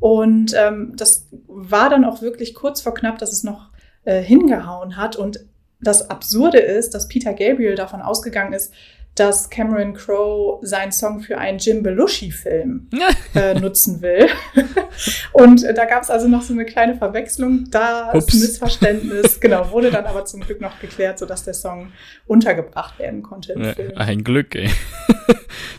Und 0.00 0.52
ähm, 0.58 0.94
das 0.96 1.28
war 1.46 1.90
dann 1.90 2.04
auch 2.04 2.22
wirklich 2.22 2.54
kurz 2.54 2.80
vor 2.80 2.92
knapp, 2.92 3.18
dass 3.18 3.32
es 3.32 3.44
noch 3.44 3.70
äh, 4.02 4.20
hingehauen 4.20 4.96
hat. 4.96 5.14
Und 5.14 5.46
das 5.80 6.10
Absurde 6.10 6.58
ist, 6.58 6.92
dass 6.92 7.06
Peter 7.06 7.34
Gabriel 7.34 7.76
davon 7.76 8.02
ausgegangen 8.02 8.52
ist, 8.52 8.72
dass 9.14 9.50
Cameron 9.50 9.92
Crowe 9.92 10.58
seinen 10.62 10.90
Song 10.90 11.20
für 11.20 11.36
einen 11.36 11.58
Jim 11.58 11.82
Belushi-Film 11.82 12.88
äh, 13.34 13.54
nutzen 13.54 14.00
will. 14.00 14.28
und 15.32 15.64
äh, 15.64 15.74
da 15.74 15.84
gab 15.84 16.02
es 16.02 16.10
also 16.10 16.28
noch 16.28 16.42
so 16.42 16.54
eine 16.54 16.64
kleine 16.64 16.96
Verwechslung. 16.96 17.66
Da 17.70 18.12
ist 18.12 18.32
ein 18.32 18.40
Missverständnis. 18.40 19.40
genau, 19.40 19.70
wurde 19.70 19.90
dann 19.90 20.06
aber 20.06 20.24
zum 20.24 20.40
Glück 20.40 20.60
noch 20.60 20.80
geklärt, 20.80 21.18
sodass 21.18 21.44
der 21.44 21.54
Song 21.54 21.92
untergebracht 22.26 22.98
werden 22.98 23.22
konnte 23.22 23.52
im 23.52 23.64
Film. 23.64 23.92
Ein 23.96 24.24
Glück, 24.24 24.54
ey. 24.54 24.70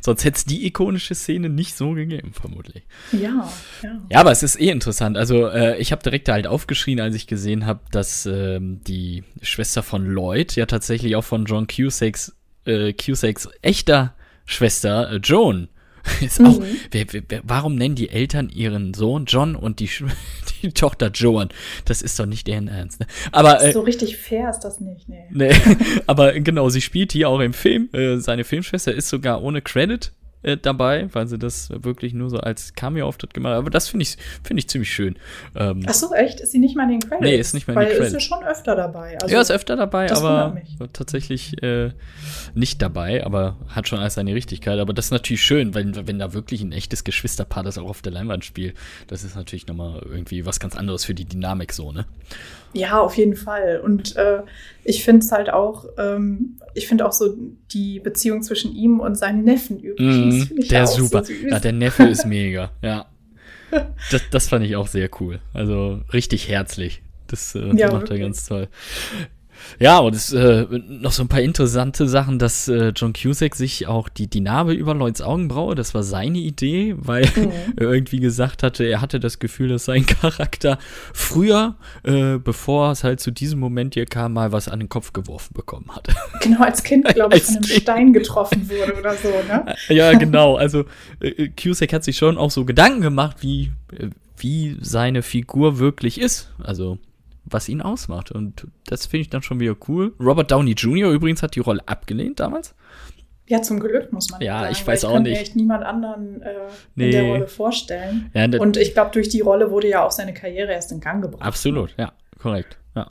Sonst 0.02 0.25
hätte 0.25 0.38
es 0.38 0.46
die 0.46 0.68
ikonische 0.68 1.16
Szene 1.16 1.50
nicht 1.50 1.75
so 1.75 1.94
gegeben, 1.94 2.34
vermutlich. 2.34 2.84
Ja, 3.12 3.50
ja. 3.82 4.02
Ja, 4.10 4.20
aber 4.20 4.32
es 4.32 4.44
ist 4.44 4.60
eh 4.60 4.70
interessant. 4.70 5.18
Also 5.18 5.48
äh, 5.48 5.78
ich 5.78 5.92
habe 5.92 6.04
direkt 6.04 6.30
halt 6.30 6.46
aufgeschrien, 6.46 7.00
als 7.00 7.16
ich 7.16 7.25
gesehen 7.25 7.66
habe, 7.66 7.80
dass 7.92 8.25
ähm, 8.25 8.82
die 8.86 9.24
Schwester 9.42 9.82
von 9.82 10.06
Lloyd 10.06 10.56
ja 10.56 10.66
tatsächlich 10.66 11.16
auch 11.16 11.24
von 11.24 11.46
John 11.46 11.68
Cusacks 11.68 12.34
äh, 12.65 12.93
Cusacks 12.93 13.48
echter 13.62 14.15
Schwester 14.46 15.12
äh, 15.12 15.15
Joan 15.17 15.70
ist 16.22 16.39
mhm. 16.39 16.46
auch. 16.46 16.62
Wer, 16.91 17.05
wer, 17.12 17.41
warum 17.43 17.75
nennen 17.75 17.96
die 17.96 18.10
Eltern 18.10 18.50
ihren 18.50 18.93
Sohn 18.93 19.25
John 19.25 19.55
und 19.55 19.79
die, 19.79 19.89
die 20.62 20.72
Tochter 20.72 21.12
Joan? 21.13 21.50
Das 21.86 22.01
ist 22.01 22.20
doch 22.20 22.25
nicht 22.25 22.48
deren 22.48 22.67
Ernst. 22.67 23.00
Ne? 23.00 23.08
Aber 23.32 23.63
äh, 23.63 23.72
so 23.72 23.82
richtig 23.82 24.17
fair 24.17 24.50
ist 24.50 24.60
das 24.60 24.79
nicht. 24.79 25.08
Nee. 25.08 25.25
nee. 25.32 25.51
aber 26.08 26.39
genau, 26.39 26.70
sie 26.70 26.82
spielt 26.82 27.13
hier 27.13 27.29
auch 27.29 27.39
im 27.39 27.53
Film. 27.53 27.89
Äh, 27.93 28.17
seine 28.17 28.43
Filmschwester 28.43 28.93
ist 28.93 29.10
sogar 29.10 29.41
ohne 29.41 29.62
Credit 29.62 30.12
äh, 30.43 30.58
dabei, 30.58 31.08
weil 31.13 31.27
sie 31.27 31.39
das 31.39 31.69
wirklich 31.71 32.13
nur 32.13 32.29
so 32.29 32.38
als 32.38 32.75
Cameo-Auftritt 32.75 33.34
gemacht 33.34 33.53
hat. 33.53 33.60
Aber 33.60 33.69
das 33.69 33.88
finde 33.88 34.03
ich, 34.03 34.17
finde 34.43 34.60
ich 34.60 34.69
ziemlich 34.69 34.91
schön. 34.91 35.15
Ähm, 35.56 35.84
Ach 35.88 35.93
so, 35.93 36.13
echt? 36.13 36.39
Ist 36.41 36.51
sie 36.51 36.60
nicht 36.60 36.75
mal 36.75 36.84
in 36.84 36.99
den 36.99 37.10
Credits? 37.10 37.21
Nee, 37.21 37.36
ist 37.38 37.53
nicht 37.53 37.67
mal 37.67 37.73
in 37.73 37.79
den 37.79 37.88
Credits. 37.88 37.99
Weil 38.13 38.17
ist 38.17 38.29
ja 38.29 38.36
schon 38.36 38.45
öfter 38.45 38.75
dabei. 38.75 39.17
Also, 39.21 39.34
ja, 39.34 39.41
ist 39.41 39.51
öfter 39.51 39.75
dabei, 39.75 40.12
aber 40.12 40.58
tatsächlich 40.93 41.62
äh, 41.63 41.91
nicht 42.53 42.82
dabei, 42.82 43.25
aber 43.25 43.58
hat 43.69 43.88
schon 43.88 43.99
alles 43.99 44.15
seine 44.15 44.36
Richtigkeit. 44.36 44.79
Aber 44.79 44.93
das 44.93 45.06
ist 45.06 45.12
natürlich 45.12 45.41
schön, 45.41 45.73
wenn, 45.73 46.08
wenn 46.08 46.19
da 46.19 46.34
wirklich 46.34 46.62
ein 46.62 46.71
echtes 46.71 47.03
Geschwisterpaar 47.03 47.63
das 47.63 47.77
auch 47.77 47.89
auf 47.89 48.01
der 48.01 48.12
Leinwand 48.12 48.45
spielt. 48.45 48.75
Das 49.08 49.23
ist 49.23 49.36
natürlich 49.36 49.67
nochmal 49.67 50.01
irgendwie 50.06 50.45
was 50.45 50.60
ganz 50.60 50.75
anderes 50.75 51.06
für 51.06 51.13
die 51.13 51.25
Dynamik 51.25 51.73
so, 51.73 51.91
ne? 51.91 52.06
Ja, 52.73 52.99
auf 52.99 53.15
jeden 53.17 53.36
Fall. 53.36 53.82
Und 53.84 54.15
äh, 54.15 54.41
ich 54.84 55.03
finde 55.03 55.23
es 55.23 55.32
halt 55.32 55.51
auch, 55.51 55.86
ähm, 55.97 56.58
ich 56.73 56.88
finde 56.88 57.06
auch 57.06 57.12
so 57.12 57.36
die 57.71 57.99
Beziehung 57.99 58.41
zwischen 58.41 58.75
ihm 58.75 58.99
und 58.99 59.15
seinem 59.15 59.43
Neffen 59.43 59.79
übrigens. 59.79 60.33
Der 60.69 60.84
ist 60.84 60.96
super. 60.96 61.24
So 61.24 61.34
ja, 61.34 61.60
der 61.60 61.74
Neffe 61.74 62.04
ist 62.04 62.26
mega. 62.26 62.72
Ja. 62.82 63.08
Das, 64.12 64.22
das 64.30 64.50
fand 64.50 64.63
ich 64.63 64.76
auch 64.76 64.86
sehr 64.86 65.10
cool. 65.19 65.39
Also 65.52 66.02
richtig 66.13 66.48
herzlich. 66.48 67.02
Das 67.26 67.56
äh, 67.56 67.76
ja, 67.76 67.91
macht 67.91 68.12
er 68.12 68.19
ganz 68.19 68.46
toll. 68.46 68.67
Ja, 69.80 69.99
und 69.99 70.15
es 70.15 70.34
äh, 70.34 70.65
noch 70.69 71.12
so 71.12 71.23
ein 71.23 71.28
paar 71.28 71.41
interessante 71.41 72.08
Sachen, 72.08 72.39
dass 72.39 72.67
äh, 72.67 72.91
John 72.95 73.13
Cusack 73.13 73.56
sich 73.56 73.88
auch 73.88 74.10
die, 74.10 74.28
die 74.28 74.41
Narbe 74.41 74.73
über 74.73 74.93
Lloyds 74.93 75.21
Augenbraue, 75.21 75.76
das 75.76 75.93
war 75.93 76.04
seine 76.04 76.38
Idee, 76.38 76.95
weil 76.97 77.23
mhm. 77.36 77.52
er 77.78 77.91
irgendwie 77.91 78.19
gesagt 78.19 78.63
hatte, 78.63 78.84
er 78.84 79.02
hatte 79.02 79.19
das 79.19 79.39
Gefühl, 79.39 79.69
dass 79.69 79.86
sein 79.86 80.06
Charakter 80.21 80.78
früher, 81.13 81.76
äh, 82.04 82.38
bevor 82.38 82.91
es 82.91 83.04
halt 83.04 83.19
zu 83.19 83.32
diesem 83.32 83.60
Moment 83.60 83.93
hier 83.93 84.06
kam, 84.06 84.34
mal 84.34 84.52
was 84.52 84.67
an 84.67 84.80
den 84.80 84.89
Kopf 84.89 85.13
geworfen 85.13 85.54
bekommen 85.54 85.89
hat. 85.89 86.08
Genau, 86.41 86.62
als 86.62 86.84
Kind, 86.84 87.08
glaube 87.08 87.38
ich, 87.38 87.43
von 87.43 87.56
einem 87.56 87.63
Stein 87.63 88.13
getroffen 88.13 88.69
wurde 88.69 88.99
oder 88.99 89.15
so, 89.15 89.30
ne? 89.47 89.76
Ja, 89.88 90.13
genau. 90.13 90.56
Also 90.56 90.86
äh, 91.21 91.49
Cusack 91.49 91.93
hat 91.93 92.04
sich 92.04 92.17
schon 92.17 92.38
auch 92.38 92.52
so 92.52 92.65
Gedanken 92.65 93.02
gemacht, 93.02 93.38
wie, 93.41 93.71
äh, 93.97 94.10
wie 94.38 94.78
seine 94.82 95.21
Figur 95.21 95.80
wirklich 95.80 96.19
ist. 96.19 96.52
Also 96.62 96.97
was 97.45 97.69
ihn 97.69 97.82
ausmacht. 97.82 98.32
Und 98.32 98.67
das 98.86 99.06
finde 99.06 99.21
ich 99.21 99.29
dann 99.29 99.41
schon 99.41 99.60
wieder 99.60 99.75
cool. 99.88 100.13
Robert 100.19 100.51
Downey 100.51 100.71
Jr. 100.71 101.12
übrigens 101.12 101.43
hat 101.43 101.56
die 101.56 101.60
Rolle 101.60 101.82
abgelehnt 101.86 102.39
damals. 102.39 102.75
Ja, 103.47 103.62
zum 103.62 103.79
Glück 103.79 104.13
muss 104.13 104.29
man 104.32 104.41
ja, 104.41 104.62
sagen. 104.62 104.71
ich 104.71 104.88
weiß 104.88 105.03
ich 105.03 105.10
auch 105.10 105.19
nicht. 105.19 105.27
Ich 105.27 105.34
kann 105.34 105.34
mir 105.34 105.41
echt 105.41 105.56
niemand 105.56 105.84
anderen 105.84 106.41
äh, 106.41 106.53
nee. 106.95 107.06
in 107.06 107.12
der 107.12 107.23
Rolle 107.23 107.47
vorstellen. 107.47 108.32
Ja, 108.34 108.45
und 108.60 108.77
ich 108.77 108.93
glaube, 108.93 109.12
durch 109.12 109.27
die 109.27 109.41
Rolle 109.41 109.69
wurde 109.69 109.89
ja 109.89 110.06
auch 110.06 110.12
seine 110.12 110.34
Karriere 110.34 110.71
erst 110.71 110.91
in 110.91 111.01
Gang 111.01 111.21
gebracht. 111.21 111.45
Absolut, 111.45 111.93
ja, 111.97 112.13
korrekt. 112.39 112.77
Ja. 112.95 113.10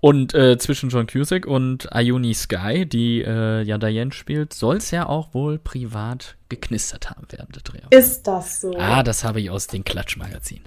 Und 0.00 0.34
äh, 0.34 0.58
zwischen 0.58 0.90
John 0.90 1.06
Cusack 1.06 1.46
und 1.46 1.88
Ione 1.94 2.34
Sky, 2.34 2.84
die 2.84 3.22
äh, 3.22 3.62
ja 3.62 3.78
Diane 3.78 4.12
spielt, 4.12 4.52
soll 4.52 4.78
es 4.78 4.90
ja 4.90 5.06
auch 5.06 5.34
wohl 5.34 5.58
privat 5.58 6.36
geknistert 6.48 7.10
haben 7.10 7.26
während 7.30 7.54
der 7.54 7.62
Drehung. 7.62 7.86
Ist 7.90 8.26
das 8.26 8.60
so? 8.60 8.74
Ah, 8.76 9.04
das 9.04 9.22
habe 9.22 9.40
ich 9.40 9.50
aus 9.50 9.68
den 9.68 9.84
Klatschmagazinen. 9.84 10.64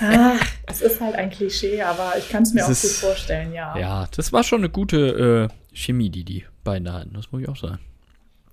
Ach, 0.00 0.40
es 0.68 0.82
ist 0.82 1.00
halt 1.00 1.16
ein 1.16 1.30
Klischee, 1.30 1.82
aber 1.82 2.14
ich 2.16 2.28
kann 2.28 2.44
es 2.44 2.52
mir 2.52 2.64
auch 2.64 2.70
ist, 2.70 2.82
gut 2.82 3.10
vorstellen, 3.10 3.52
ja. 3.52 3.76
Ja, 3.76 4.08
das 4.14 4.32
war 4.32 4.44
schon 4.44 4.60
eine 4.60 4.70
gute 4.70 5.50
äh, 5.50 5.76
Chemie, 5.76 6.10
die 6.10 6.22
die 6.22 6.44
beiden 6.62 6.92
hatten, 6.92 7.12
das 7.14 7.32
muss 7.32 7.42
ich 7.42 7.48
auch 7.48 7.56
sagen. 7.56 7.80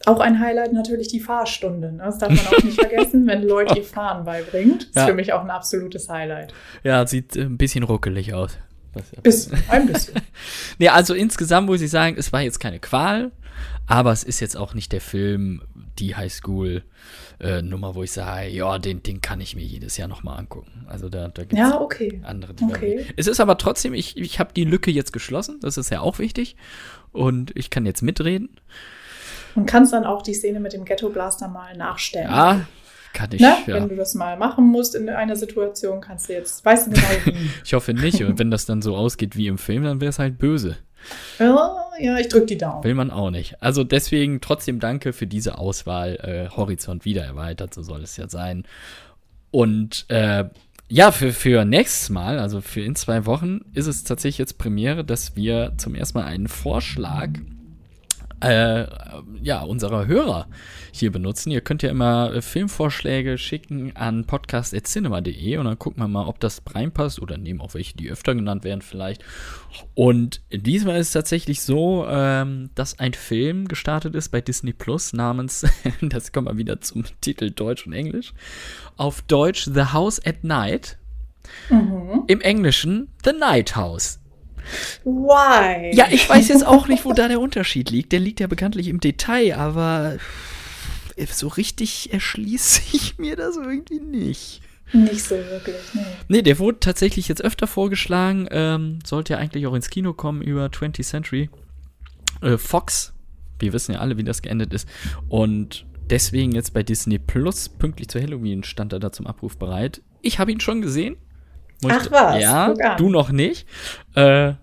Auch 0.05 0.19
ein 0.19 0.39
Highlight 0.39 0.73
natürlich 0.73 1.07
die 1.07 1.21
Fahrstunde. 1.21 1.93
Ne? 1.93 2.03
Das 2.03 2.17
darf 2.17 2.29
man 2.29 2.53
auch 2.53 2.63
nicht 2.63 2.75
vergessen, 2.79 3.25
wenn 3.25 3.43
Leute 3.43 3.77
ihr 3.77 3.85
Fahren 3.85 4.25
beibringt. 4.25 4.81
Das 4.81 4.89
ist 4.89 4.95
ja. 4.97 5.05
für 5.05 5.13
mich 5.13 5.31
auch 5.31 5.41
ein 5.41 5.49
absolutes 5.49 6.09
Highlight. 6.09 6.53
Ja, 6.83 7.07
sieht 7.07 7.37
äh, 7.37 7.43
ein 7.43 7.57
bisschen 7.57 7.83
ruckelig 7.83 8.33
aus. 8.33 8.57
Bis, 9.23 9.49
ein 9.69 9.87
bisschen. 9.87 10.15
nee, 10.79 10.89
also 10.89 11.13
insgesamt 11.13 11.67
muss 11.67 11.81
ich 11.81 11.89
sagen, 11.89 12.15
es 12.17 12.31
war 12.31 12.41
jetzt 12.41 12.59
keine 12.59 12.79
Qual, 12.79 13.31
aber 13.87 14.11
es 14.11 14.23
ist 14.23 14.39
jetzt 14.39 14.55
auch 14.55 14.73
nicht 14.73 14.91
der 14.91 15.01
Film, 15.01 15.61
die 15.99 16.15
Highschool 16.15 16.83
äh, 17.39 17.61
Nummer, 17.61 17.95
wo 17.95 18.03
ich 18.03 18.11
sage, 18.11 18.49
ja, 18.49 18.77
den, 18.79 19.03
den 19.03 19.21
kann 19.21 19.41
ich 19.41 19.55
mir 19.55 19.63
jedes 19.63 19.97
Jahr 19.97 20.07
nochmal 20.07 20.39
angucken. 20.39 20.85
Also 20.87 21.09
da, 21.09 21.27
da 21.27 21.41
gibt 21.43 21.53
es 21.53 21.59
ja, 21.59 21.79
okay. 21.79 22.21
andere. 22.23 22.53
Die 22.53 22.63
okay. 22.63 23.05
Es 23.17 23.27
ist 23.27 23.39
aber 23.39 23.57
trotzdem, 23.57 23.93
ich, 23.93 24.17
ich 24.17 24.39
habe 24.39 24.53
die 24.53 24.63
Lücke 24.63 24.91
jetzt 24.91 25.13
geschlossen, 25.13 25.59
das 25.61 25.77
ist 25.77 25.89
ja 25.89 26.01
auch 26.01 26.19
wichtig. 26.19 26.55
Und 27.11 27.55
ich 27.55 27.69
kann 27.69 27.85
jetzt 27.85 28.01
mitreden. 28.01 28.49
Und 29.55 29.65
kannst 29.67 29.93
dann 29.93 30.05
auch 30.05 30.23
die 30.23 30.33
Szene 30.33 30.59
mit 30.59 30.73
dem 30.73 30.83
Ghetto 30.85 31.09
Blaster 31.09 31.47
mal 31.47 31.77
nachstellen. 31.77 32.29
Ja, 32.29 32.65
kann 33.13 33.29
ich, 33.31 33.41
ne? 33.41 33.55
ja. 33.67 33.75
Wenn 33.75 33.89
du 33.89 33.95
das 33.95 34.15
mal 34.15 34.37
machen 34.37 34.65
musst 34.65 34.95
in 34.95 35.07
einer 35.09 35.35
Situation, 35.35 36.01
kannst 36.01 36.29
du 36.29 36.33
jetzt, 36.33 36.65
weißt 36.65 36.87
du 36.87 36.91
genau 36.91 37.07
wie. 37.25 37.49
ich 37.63 37.73
hoffe 37.73 37.93
nicht. 37.93 38.23
Und 38.23 38.39
wenn 38.39 38.51
das 38.51 38.65
dann 38.65 38.81
so 38.81 38.95
ausgeht 38.95 39.37
wie 39.37 39.47
im 39.47 39.57
Film, 39.57 39.83
dann 39.83 40.01
wäre 40.01 40.09
es 40.09 40.19
halt 40.19 40.37
böse. 40.37 40.77
Ja, 41.99 42.17
ich 42.17 42.29
drücke 42.29 42.47
die 42.47 42.57
Daumen. 42.57 42.83
Will 42.83 42.95
man 42.95 43.11
auch 43.11 43.29
nicht. 43.29 43.61
Also 43.61 43.83
deswegen 43.83 44.41
trotzdem 44.41 44.79
danke 44.79 45.13
für 45.13 45.27
diese 45.27 45.57
Auswahl. 45.57 46.15
Äh, 46.15 46.55
Horizont 46.55 47.05
wieder 47.05 47.23
erweitert, 47.23 47.73
so 47.73 47.83
soll 47.83 48.01
es 48.01 48.17
ja 48.17 48.27
sein. 48.27 48.63
Und 49.51 50.05
äh, 50.09 50.45
ja, 50.89 51.11
für, 51.11 51.31
für 51.31 51.65
nächstes 51.65 52.09
Mal, 52.09 52.39
also 52.39 52.61
für 52.61 52.81
in 52.81 52.95
zwei 52.95 53.25
Wochen, 53.25 53.61
ist 53.73 53.87
es 53.87 54.03
tatsächlich 54.03 54.39
jetzt 54.39 54.57
Premiere, 54.57 55.03
dass 55.03 55.35
wir 55.35 55.73
zum 55.77 55.95
ersten 55.95 56.19
Mal 56.19 56.25
einen 56.25 56.47
Vorschlag 56.47 57.29
äh, 58.43 58.87
ja, 59.41 59.61
unserer 59.61 60.07
Hörer 60.07 60.47
hier 60.91 61.11
benutzen. 61.11 61.51
Ihr 61.51 61.61
könnt 61.61 61.83
ja 61.83 61.89
immer 61.89 62.41
Filmvorschläge 62.41 63.37
schicken 63.37 63.95
an 63.95 64.25
podcast.cinema.de 64.25 65.57
und 65.57 65.65
dann 65.65 65.79
gucken 65.79 66.03
wir 66.03 66.07
mal, 66.07 66.27
ob 66.27 66.39
das 66.39 66.61
reinpasst 66.69 67.21
oder 67.21 67.37
nehmen 67.37 67.61
auch 67.61 67.73
welche, 67.73 67.95
die 67.95 68.09
öfter 68.09 68.35
genannt 68.35 68.63
werden 68.63 68.81
vielleicht. 68.81 69.23
Und 69.95 70.41
diesmal 70.51 70.97
ist 70.97 71.07
es 71.07 71.13
tatsächlich 71.13 71.61
so, 71.61 72.05
ähm, 72.07 72.69
dass 72.75 72.99
ein 72.99 73.13
Film 73.13 73.67
gestartet 73.67 74.15
ist 74.15 74.29
bei 74.29 74.41
Disney 74.41 74.73
Plus 74.73 75.13
namens, 75.13 75.65
das 76.01 76.31
kommt 76.31 76.45
mal 76.45 76.57
wieder 76.57 76.81
zum 76.81 77.03
Titel 77.21 77.51
Deutsch 77.51 77.87
und 77.87 77.93
Englisch, 77.93 78.33
auf 78.97 79.21
Deutsch 79.23 79.65
The 79.65 79.93
House 79.93 80.23
at 80.25 80.43
Night. 80.43 80.97
Mhm. 81.69 82.23
Im 82.27 82.41
Englischen 82.41 83.09
The 83.23 83.33
Night 83.33 83.75
House. 83.75 84.19
Why? 85.03 85.95
Ja, 85.95 86.07
ich 86.09 86.27
weiß 86.27 86.47
jetzt 86.47 86.65
auch 86.65 86.87
nicht, 86.87 87.05
wo 87.05 87.13
da 87.13 87.27
der 87.27 87.39
Unterschied 87.39 87.89
liegt. 87.89 88.11
Der 88.11 88.19
liegt 88.19 88.39
ja 88.39 88.47
bekanntlich 88.47 88.87
im 88.87 88.99
Detail, 88.99 89.55
aber 89.57 90.17
so 91.31 91.47
richtig 91.47 92.13
erschließt 92.13 92.91
sich 92.91 93.17
mir 93.17 93.35
das 93.35 93.57
irgendwie 93.57 93.99
nicht. 93.99 94.61
Nicht 94.91 95.23
so 95.23 95.35
wirklich, 95.35 95.75
nee. 95.93 96.01
Nee, 96.27 96.41
der 96.43 96.59
wurde 96.59 96.79
tatsächlich 96.79 97.27
jetzt 97.27 97.43
öfter 97.43 97.65
vorgeschlagen. 97.65 98.47
Ähm, 98.51 98.99
sollte 99.03 99.33
ja 99.33 99.39
eigentlich 99.39 99.65
auch 99.65 99.73
ins 99.73 99.89
Kino 99.89 100.13
kommen 100.13 100.41
über 100.41 100.65
20th 100.67 101.03
Century. 101.03 101.49
Äh, 102.41 102.57
Fox, 102.57 103.13
wir 103.59 103.73
wissen 103.73 103.93
ja 103.93 103.99
alle, 103.99 104.17
wie 104.17 104.23
das 104.23 104.43
geendet 104.43 104.71
ist. 104.71 104.87
Und 105.29 105.85
deswegen 106.09 106.51
jetzt 106.51 106.73
bei 106.73 106.83
Disney 106.83 107.17
Plus, 107.17 107.69
pünktlich 107.69 108.09
zu 108.09 108.21
Halloween, 108.21 108.63
stand 108.63 108.93
er 108.93 108.99
da 108.99 109.11
zum 109.11 109.25
Abruf 109.25 109.57
bereit. 109.57 110.01
Ich 110.21 110.37
habe 110.37 110.51
ihn 110.51 110.59
schon 110.59 110.81
gesehen. 110.81 111.17
Ach 111.91 112.11
was? 112.11 112.41
Ja, 112.41 112.95
du 112.95 113.09
noch 113.09 113.31
nicht. 113.31 113.67
Äh, 114.15 114.53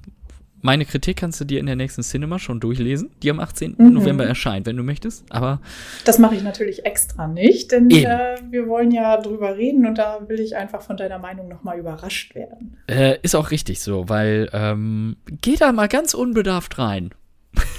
meine 0.63 0.85
Kritik 0.85 1.17
kannst 1.17 1.41
du 1.41 1.45
dir 1.45 1.59
in 1.59 1.67
der 1.67 1.77
nächsten 1.77 2.03
Cinema 2.03 2.39
schon 2.39 2.61
durchlesen, 2.61 3.11
die 3.23 3.31
am 3.31 3.41
18. 3.41 3.77
Mhm. 3.79 3.93
November 3.95 4.27
erscheint, 4.27 4.67
wenn 4.67 4.77
du 4.77 4.83
möchtest. 4.83 5.25
Aber 5.31 5.61
das 6.05 6.19
mache 6.19 6.35
ich 6.35 6.43
natürlich 6.43 6.85
extra 6.85 7.27
nicht, 7.27 7.73
denn 7.73 7.91
äh, 7.91 8.37
wir 8.51 8.69
wollen 8.69 8.91
ja 8.91 9.17
drüber 9.17 9.57
reden 9.57 9.87
und 9.87 9.97
da 9.97 10.29
will 10.29 10.41
ich 10.41 10.57
einfach 10.57 10.83
von 10.83 10.97
deiner 10.97 11.19
Meinung 11.19 11.49
nochmal 11.49 11.79
überrascht 11.79 12.35
werden. 12.35 12.77
Äh, 12.89 13.19
ist 13.23 13.35
auch 13.35 13.51
richtig 13.51 13.81
so, 13.81 14.09
weil 14.09 14.51
ähm, 14.53 15.17
geh 15.27 15.57
da 15.57 15.73
mal 15.73 15.89
ganz 15.89 16.15
unbedarft 16.15 16.79
rein. 16.79 17.11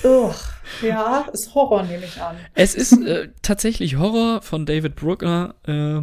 Uch, 0.04 0.36
ja, 0.82 1.26
ist 1.32 1.54
Horror, 1.54 1.84
nehme 1.84 2.04
ich 2.04 2.20
an. 2.20 2.36
Es 2.56 2.76
ist 2.76 2.94
äh, 3.06 3.30
tatsächlich 3.42 3.98
Horror 3.98 4.42
von 4.42 4.66
David 4.66 4.96
Brooker. 4.96 5.54
Äh, 5.68 6.02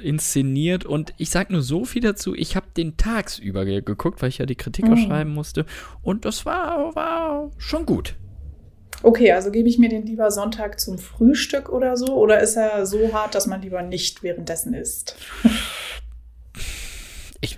inszeniert 0.00 0.84
und 0.84 1.12
ich 1.16 1.30
sag 1.30 1.50
nur 1.50 1.62
so 1.62 1.84
viel 1.84 2.02
dazu, 2.02 2.34
ich 2.34 2.56
habe 2.56 2.66
den 2.76 2.96
tagsüber 2.96 3.64
geguckt, 3.64 4.22
weil 4.22 4.28
ich 4.28 4.38
ja 4.38 4.46
die 4.46 4.56
Kritik 4.56 4.86
mhm. 4.86 4.96
schreiben 4.96 5.34
musste 5.34 5.66
und 6.02 6.24
das 6.24 6.46
war, 6.46 6.94
war 6.94 7.50
schon 7.58 7.86
gut. 7.86 8.14
Okay, 9.02 9.32
also 9.32 9.50
gebe 9.50 9.68
ich 9.68 9.78
mir 9.78 9.88
den 9.88 10.06
lieber 10.06 10.30
Sonntag 10.30 10.80
zum 10.80 10.98
Frühstück 10.98 11.68
oder 11.68 11.96
so 11.96 12.16
oder 12.16 12.40
ist 12.40 12.56
er 12.56 12.84
so 12.84 13.12
hart, 13.12 13.34
dass 13.34 13.46
man 13.46 13.62
lieber 13.62 13.82
nicht 13.82 14.22
währenddessen 14.22 14.74
isst? 14.74 15.16
Ich 17.40 17.56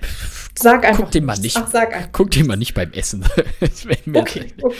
sag 0.54 0.84
einfach 0.84 1.04
guck 1.04 1.10
den 1.10 1.24
mal 1.24 1.38
nicht. 1.38 1.56
Ach, 1.56 1.70
sag 1.70 1.94
einfach. 1.94 2.12
Guck 2.12 2.30
den 2.30 2.46
mal 2.46 2.56
nicht 2.56 2.74
beim 2.74 2.92
Essen. 2.92 3.24
okay, 4.14 4.52
okay. 4.60 4.76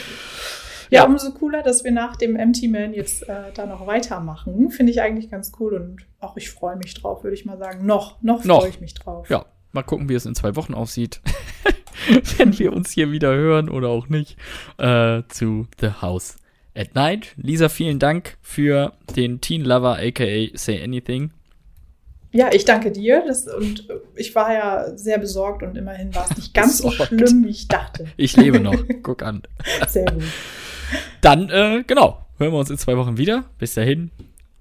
Ja, 0.91 1.05
umso 1.05 1.31
cooler, 1.31 1.63
dass 1.63 1.83
wir 1.83 1.91
nach 1.91 2.17
dem 2.17 2.35
Empty 2.35 2.67
Man 2.67 2.93
jetzt 2.93 3.27
äh, 3.27 3.51
da 3.53 3.65
noch 3.65 3.87
weitermachen. 3.87 4.71
Finde 4.71 4.91
ich 4.91 5.01
eigentlich 5.01 5.31
ganz 5.31 5.53
cool 5.59 5.73
und 5.75 6.05
auch 6.19 6.35
ich 6.35 6.49
freue 6.49 6.75
mich 6.75 6.93
drauf, 6.93 7.23
würde 7.23 7.33
ich 7.33 7.45
mal 7.45 7.57
sagen. 7.57 7.85
Noch, 7.85 8.21
noch, 8.21 8.43
noch. 8.43 8.59
freue 8.59 8.69
ich 8.69 8.81
mich 8.81 8.93
drauf. 8.93 9.29
Ja, 9.29 9.45
mal 9.71 9.83
gucken, 9.83 10.09
wie 10.09 10.15
es 10.15 10.25
in 10.25 10.35
zwei 10.35 10.55
Wochen 10.57 10.73
aussieht. 10.73 11.21
Wenn 12.37 12.57
wir 12.59 12.73
uns 12.73 12.91
hier 12.91 13.11
wieder 13.11 13.33
hören 13.33 13.69
oder 13.69 13.87
auch 13.87 14.09
nicht. 14.09 14.37
Äh, 14.77 15.23
zu 15.29 15.67
The 15.79 15.91
House 16.01 16.35
at 16.75 16.93
Night. 16.93 17.35
Lisa, 17.37 17.69
vielen 17.69 17.99
Dank 17.99 18.37
für 18.41 18.93
den 19.15 19.39
Teen 19.39 19.63
Lover, 19.63 19.97
aka 19.97 20.47
Say 20.55 20.83
Anything. 20.83 21.31
Ja, 22.33 22.49
ich 22.51 22.65
danke 22.65 22.91
dir. 22.91 23.23
Das, 23.25 23.47
und 23.47 23.87
ich 24.15 24.33
war 24.35 24.53
ja 24.53 24.97
sehr 24.97 25.17
besorgt 25.17 25.63
und 25.63 25.77
immerhin 25.77 26.13
war 26.15 26.29
es 26.29 26.37
nicht 26.37 26.53
ganz 26.53 26.79
so 26.79 26.91
schlimm, 26.91 27.45
wie 27.45 27.49
ich 27.49 27.67
dachte. 27.67 28.07
Ich 28.17 28.35
lebe 28.37 28.59
noch. 28.59 28.83
Guck 29.03 29.21
an. 29.23 29.43
Sehr 29.87 30.05
gut. 30.05 30.23
Dann, 31.21 31.49
äh, 31.49 31.83
genau, 31.85 32.25
hören 32.37 32.51
wir 32.51 32.59
uns 32.59 32.69
in 32.69 32.77
zwei 32.77 32.97
Wochen 32.97 33.17
wieder. 33.17 33.45
Bis 33.57 33.73
dahin. 33.73 34.11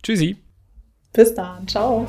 Tschüssi. 0.02 0.36
Bis 1.12 1.34
dann. 1.34 1.66
Ciao. 1.66 2.06